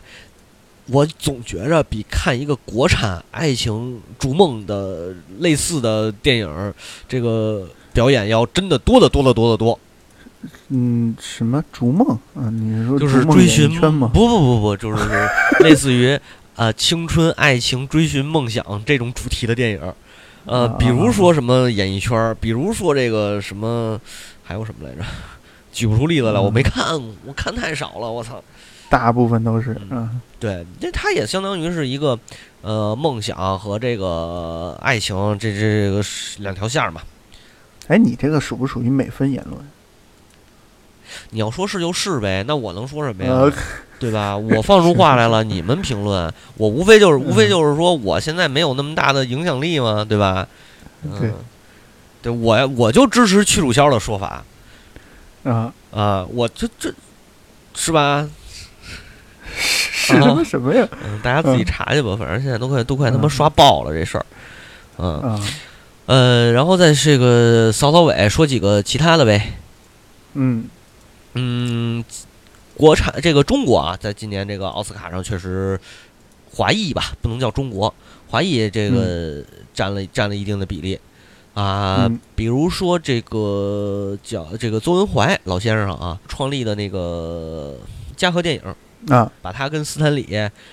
[0.88, 6.74] 我总觉着比看一个国产爱情逐梦的类似的电影，
[7.08, 9.80] 这个表演要真的多得多得多得多。
[10.68, 12.06] 嗯，什么逐梦
[12.36, 12.50] 啊？
[12.52, 14.12] 你是说就是追寻吗？
[14.14, 15.04] 不不不不，就是
[15.62, 16.20] 类似于。
[16.56, 19.94] 啊，青春爱情追寻梦想这种主题的电影，
[20.46, 24.00] 呃，比如说什么演艺圈，比如说这个什么，
[24.44, 25.04] 还有什么来着？
[25.72, 26.94] 举不出例子来，我没看，
[27.26, 28.44] 我看太少了，我操。
[28.90, 32.20] 大部分都是，嗯，对，这它也相当于是一个，
[32.62, 36.04] 呃，梦想和这个爱情，这这这个
[36.44, 37.02] 两条线嘛。
[37.88, 39.60] 哎，你这个属不属于美分言论？
[41.34, 43.32] 你要说是就是呗，那我能说什么呀？
[43.32, 43.52] 呃，
[44.00, 44.38] 对吧？
[44.38, 50.48] 我放出话来了，你们评论，我无非就是无非就是说，我现在没有那么大的影响力嘛，对吧？
[51.04, 51.32] 嗯、对，
[52.22, 54.44] 对我我就支持屈楚萧的说法
[55.44, 56.94] 啊，啊，我这这
[57.74, 58.28] 是吧？
[59.56, 60.88] 是什么什么呀？
[61.06, 64.26] 嗯，大家自己查去吧，反正现在都快都快他妈嗯刷爆了这事儿。
[64.98, 65.40] 嗯啊，
[66.06, 69.54] 呃，然后在这个扫扫尾说几个其他的呗。
[70.34, 70.66] 嗯
[71.34, 72.04] 嗯，
[72.76, 75.80] 国产这个中国啊，在今年这个奥斯卡上确实
[76.52, 77.94] 华裔吧，不能叫中国，
[78.28, 81.00] 华裔这个占了占了一定的比例
[81.54, 82.06] 啊。
[82.06, 87.78] 嗯比如说这个叫这个邹文怀老先生啊，创立的那个
[88.16, 88.62] 嘉禾电影。
[89.10, 90.26] 啊，把他跟斯坦李、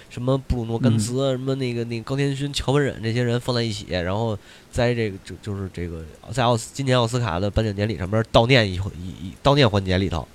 [0.09, 4.39] 什么布鲁诺·甘茨、什么那个那个高天勋、乔文忍这些人放在一起，然后
[4.71, 10.29] 在这个就就是这个在奥斯今年奥斯卡的颁奖典礼上边悼念一一一悼念环节里头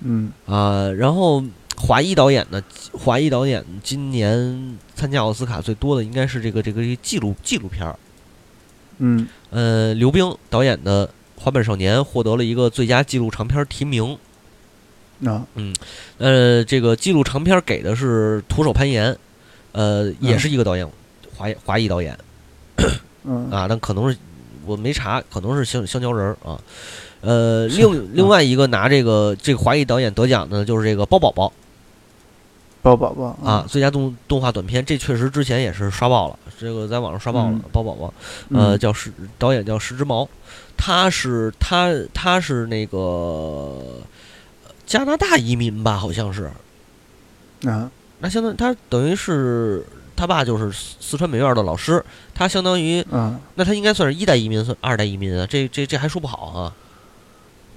[0.00, 0.32] 嗯。
[0.46, 1.42] 啊、然后
[1.76, 7.98] 华裔导演呢，华裔导演今年参加奥斯卡最多的应该是这个这个纪录纪录片儿，
[8.98, 9.26] 嗯。
[9.50, 14.18] 呃，刘冰导演的《滑板少年》获得了一个最佳纪录长片提名。
[15.24, 15.46] 啊。
[15.54, 15.74] 嗯，
[16.18, 19.16] 呃，这个纪录长片给的是徒手攀岩，
[19.72, 20.88] 呃，也是一个导演，
[21.36, 22.18] 华裔华裔导演。
[23.24, 23.50] 嗯。
[23.50, 24.16] 啊，但可能是
[24.66, 26.60] 我没查，可能是香香蕉人儿啊。
[27.24, 31.52] 呃，另另外一个拿这个这个华裔导演得奖的就是这个包宝宝
[32.82, 38.12] 包宝宝啊，，最佳动动画短片，这确实之前也是刷爆了，这个在网上刷爆了嗯，包宝宝，
[38.50, 38.78] 呃，嗯。
[38.78, 40.28] 叫石导演叫石之毛，
[40.76, 44.02] 他是他他是那个
[44.84, 46.50] 加拿大移民吧，好像是，
[47.64, 49.82] 啊，那相当于他等于是
[50.14, 52.04] 他爸就是四四川美院的老师，
[52.34, 56.74] 他相当于啊，那他应该算是一代移民，算二代移民啊，这这这还说不好啊，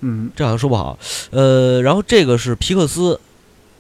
[0.02, 0.30] 嗯。
[0.36, 0.98] 这好像说不好。
[1.32, 3.20] 呃，然后这个是皮克斯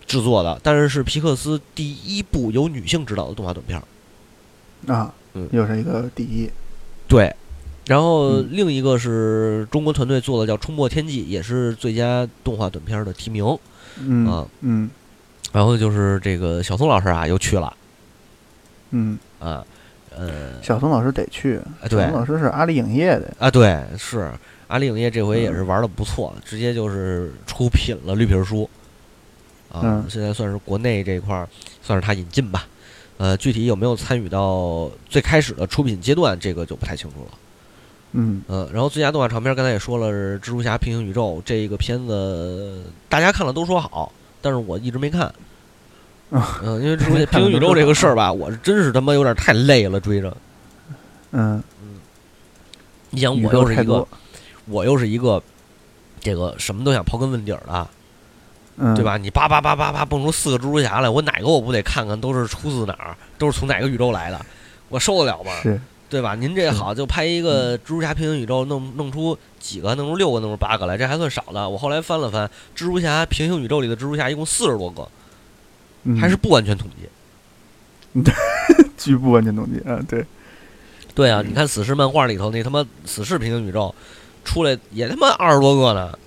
[0.06, 4.94] 制作的，但是是皮克斯第一部由女性执导的动画短片儿。
[4.94, 6.50] 啊嗯，又是一个第一，
[7.08, 7.36] 对，
[7.86, 8.50] 然后嗯。
[8.52, 13.46] 另一个是中国团队做的叫《冲破天际》，也是最佳动画短片儿的提名。
[14.00, 14.48] 嗯啊。
[14.62, 14.90] 嗯。
[15.52, 17.76] 然后就是这个小松老师啊，又去了。
[18.92, 19.64] 嗯，啊，
[20.16, 20.62] 呃。
[20.62, 24.32] 小松老师得去，小松老师是阿里影业的，啊，对，是
[24.68, 28.70] 阿里影业这回也是玩的不错，直接就是出品了绿皮书，
[29.72, 30.06] 啊，嗯。
[30.10, 31.48] 现在算是国内这一块儿
[31.82, 32.68] 算是他引进吧，
[33.18, 37.32] 呃，具体有没有参与到最开始的出品阶段，这个就不太清楚了，
[38.12, 38.42] 嗯。
[38.50, 44.12] 嗯，然后最佳动画长片刚才也说了是《蜘蛛侠：平行宇宙》这个片子，大家看了都说好，
[44.42, 45.22] 但是我一直没看。
[46.30, 46.60] 啊。
[46.62, 50.36] 嗯，因为蜘蛛侠平行宇宙这个事儿吧，我是真是他妈有点太累了，追着。
[51.32, 51.64] 嗯。
[51.82, 52.00] 嗯，
[53.12, 54.06] 你想，我又是一个
[54.68, 55.42] 我又是一个
[56.20, 57.88] 这个什么都想刨根问底儿的，
[58.78, 59.04] 嗯，对？
[59.04, 59.18] 吧？
[59.18, 64.46] 你叭叭叭叭叭蹦出四个蜘蛛侠来，我哪个我不得看看都是出自哪儿，都是从哪个宇宙来的，
[64.90, 65.52] 我受得了吗？
[66.10, 66.36] 对吧？
[66.36, 71.68] 您这好就拍一个蜘蛛侠平行宇宙，弄弄出几个，弄出六个，弄出八个来，这还算少的。
[71.68, 75.06] 我后来翻了翻，蜘蛛侠平行宇宙里的蜘蛛侠一共四十多个，
[76.04, 77.10] 嗯还是不完全统计。
[78.98, 80.26] 据不完全统计啊，对，
[81.14, 83.94] 对啊，你看死侍漫画里头那他妈死侍平行宇宙
[84.48, 86.18] 出来也他妈二十多个呢，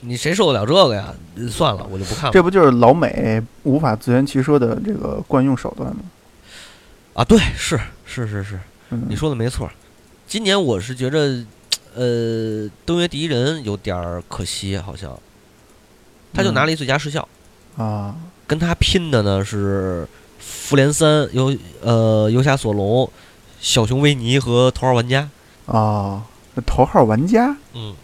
[0.00, 1.14] 你谁受得了这个呀？
[1.50, 2.30] 算了，我就不看了。
[2.30, 6.02] 这不就是老美无法自圆其说的这个惯用手段吗？
[7.14, 8.60] 啊，对，是是是是，
[8.90, 9.72] 嗯，你说的没错儿。
[10.26, 11.18] 今年我是觉着，
[11.94, 15.18] 呃，登月第一人有点儿可惜，好像
[16.32, 17.26] 他就拿了一最佳视效，
[17.76, 18.14] 啊，
[18.46, 20.04] 跟他拼的呢是
[20.38, 23.10] 《复联三》游呃游侠索隆、
[23.60, 25.28] 小熊维尼和头号玩家。
[25.66, 26.29] 啊，那
[26.66, 27.94] 头号玩家，嗯，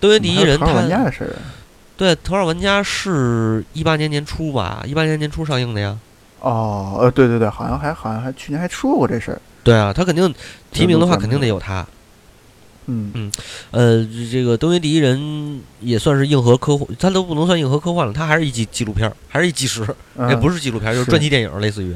[0.00, 1.54] 登月第一人头号玩家的事儿啊。
[1.96, 5.96] 对头号玩家是一八年年初吧，一八年年初上映的呀。
[6.40, 10.34] 哦，呃，对对对，好像还好像还去年还说过这事儿，对啊，他肯定
[10.72, 11.86] 提名的话，肯定得有他。
[12.86, 13.10] 嗯。
[13.14, 13.32] 嗯
[13.70, 15.18] 呃，这个《登月第一人》
[15.80, 19.82] 也算是硬核科幻，它都不能算硬核科幻了，它还是一纪纪录片儿，还是一纪实，
[20.18, 21.10] 哎，嗯不是纪录片儿，就是是。
[21.10, 21.94] 传记电影儿，类似于，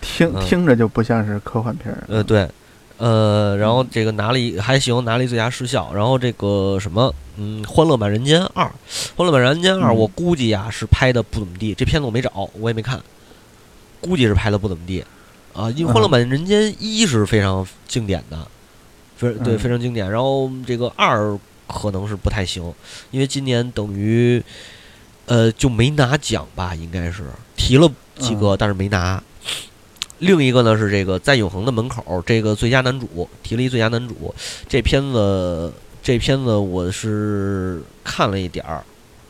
[0.00, 0.44] 听嗯。
[0.44, 2.48] 听着就不像是科幻片儿，呃，对，
[2.98, 8.66] 呃，然后这个拿了一还行，拿了一最佳视效，然后这个什么，嗯，《欢乐满人间二》，
[9.16, 9.96] 《欢乐满人间二》，嗯。
[9.96, 13.00] 我估计呀是拍的不怎么地，这片子我没找，我也没看，
[14.00, 15.04] 估计是拍的不怎么地，
[15.54, 18.46] 啊，因为《欢乐嗯满人间一》是非常经典的，
[19.16, 19.58] 非对嗯。
[19.58, 21.38] 非常经典，然后这个二
[21.68, 22.74] 可能是不太行，
[23.12, 24.42] 因为今年等于
[25.26, 27.22] 呃就没拿奖吧，应该是
[27.56, 27.88] 提了
[28.18, 29.22] 几个，但是没拿。
[30.18, 34.34] 另一个呢是这个在永恒的门口，这个最佳男主提了一最佳男主，
[34.68, 38.82] 这片子这片子我是看了一点儿，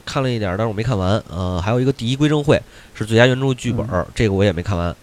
[0.05, 1.23] 看了一点儿，但是我没看完。
[1.29, 2.57] 呃，还有一个《第一归正会》
[2.95, 4.95] 是最佳原著剧本儿，这个我也没看完。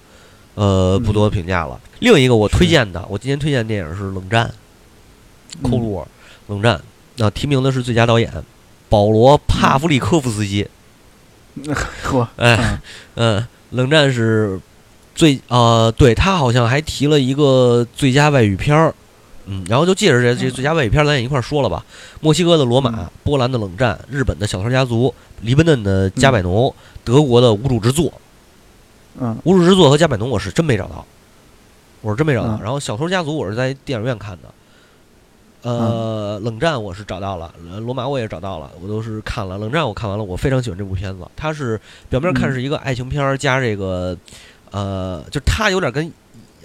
[0.56, 1.80] 呃，不多评价了。
[2.00, 4.48] 另一个我推荐的，我今天推荐的电影是《冷战》
[5.64, 6.06] 嗯 （Cold War）。
[6.48, 6.82] 冷战，
[7.18, 8.32] 那、提名的是最佳导演
[8.88, 10.68] 保罗·帕夫里科夫斯基。
[12.06, 12.80] 嚯，哎，
[13.16, 14.60] 嗯嗯，冷战是
[15.16, 18.93] 最呃，对他好像还提了一个最佳外语片儿，
[19.45, 21.84] 嗯，然后就借着这这最佳外语片儿，咱也一块儿说了吧。
[22.20, 28.13] 墨西哥的罗马嗯，波兰的冷战，日本的小偷家族，黎巴嫩的加百农，德国的无主之作。
[29.18, 31.05] 嗯无主之作和加百农我是真没找到，
[32.01, 32.57] 我是真没找到。
[32.57, 34.49] 嗯然后小偷家族我是在电影院看的。
[35.61, 39.57] 呃，冷战我是找到了，呃罗马我也找到了，我都是看了。
[39.57, 41.26] 冷战我看完了，我非常喜欢这部片子。
[41.36, 44.16] 它是表面看嗯是一个爱情片儿加这个，
[44.76, 46.12] 呃，就它有点跟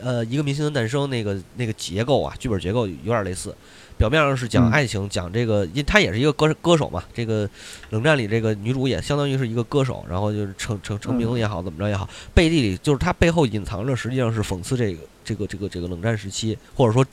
[0.00, 3.54] 呃一个明星的诞生那个那个结构啊，剧本结构有点类似。
[3.96, 7.04] 表面上是讲嗯爱情，讲这个，因为她也是一个歌歌手嘛。
[7.14, 7.48] 这个
[7.90, 17.06] 冷战里这个女主也相当于是一个歌手，然后就是成成成名也好，怎么着也好，背地里就是她背后隐藏着实际上是讽刺这个这个这个这个冷战时期，或者说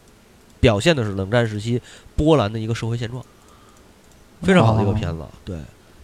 [0.59, 1.79] 表现的是冷战时期
[2.15, 3.23] 波兰的一个社会现状，
[4.41, 5.23] 非常好的一个片子。
[5.45, 5.59] 对，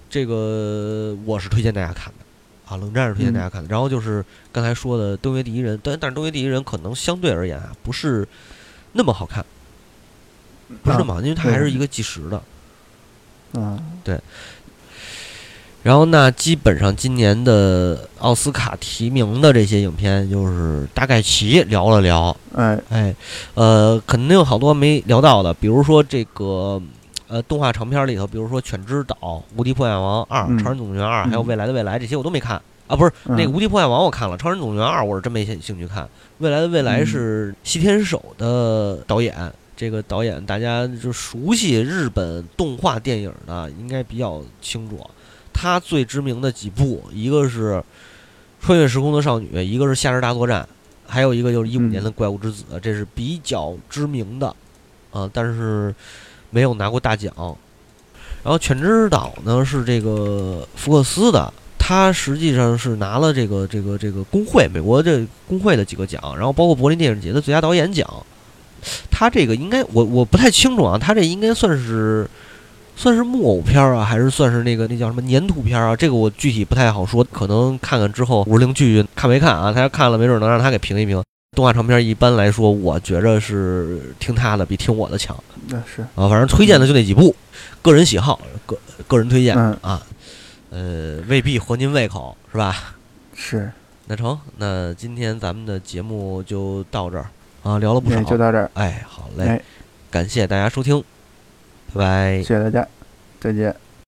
[0.10, 2.26] 这个我是推荐大家看的
[2.68, 3.70] 啊，冷战是推荐大家看的。
[3.70, 8.28] 然后就是刚才说的《登月第一人》，但但是《登月第一人》可能相对而言啊，不是
[8.94, 9.46] 那么好看，
[10.84, 12.42] 不是那么好，因为它还是一个计时的。
[13.56, 14.20] 嗯对
[15.84, 22.36] 然后那基本上今年的奥斯卡提名的这些影片，就是大概齐聊了聊。
[22.56, 23.14] 哎哎，
[23.54, 26.82] 呃，肯定有好多没聊到的，比如说这个
[27.28, 29.16] 呃动画长片里头，比如说《犬之岛》
[29.56, 36.04] 《无敌破坏王二》嗯超人总动员二》，还有《嗯未来的未来》这些我都没看啊，不是嗯那个《无敌破坏王》我看了，《超人总动员二》我是真没兴兴趣看，
[36.40, 39.52] 《未来的未来》嗯是西天守的导演。
[39.76, 45.00] 这个导演大家就熟悉日本动画电影的，应该比较清楚。
[45.52, 47.74] 他最知名的几部，一个是
[48.62, 50.62] 《穿越时空的少女》，一个是《夏日大作战》，
[51.08, 54.56] 还有一个就是一五嗯年的《怪物之子》，这是比较知名的，
[55.12, 55.94] 啊，但是
[56.54, 57.34] 没有拿过大奖。
[58.44, 68.08] 然后《犬之岛》呢是这个福克斯的，他实际上是拿了这个这个这个工会美国这工会的几个奖，然后包括柏林电影节的最佳导演奖。
[69.10, 72.30] 他这个应该我我不太清楚啊，他这应该算是
[72.98, 75.96] 算是木偶片啊，还是算是那个那叫什么粘土片啊？
[75.96, 79.72] 这个我具体不太好说，可能看看之后五十铃剧看没看啊？
[79.72, 81.24] 他要看了，没准能让他给评一评。
[81.56, 85.38] 动画长片一般来说，我觉着是听他的比听我的强
[85.68, 86.28] 那是啊。
[86.28, 87.36] 反正推荐的就那几部，
[87.82, 88.78] 个人喜好，个
[89.08, 90.02] 个人推荐嗯啊，
[90.72, 92.96] 呃，未必合您胃口，是吧？
[93.36, 93.72] 是，
[94.08, 97.28] 那成，那今天咱们的节目就到这儿
[97.64, 99.62] 啊，聊了不少，就到这儿，哎，好嘞，哎，
[100.10, 101.04] 感谢大家收听，
[101.94, 102.44] 拜拜谢。
[102.44, 102.88] 谢大家，
[103.40, 103.76] 再见。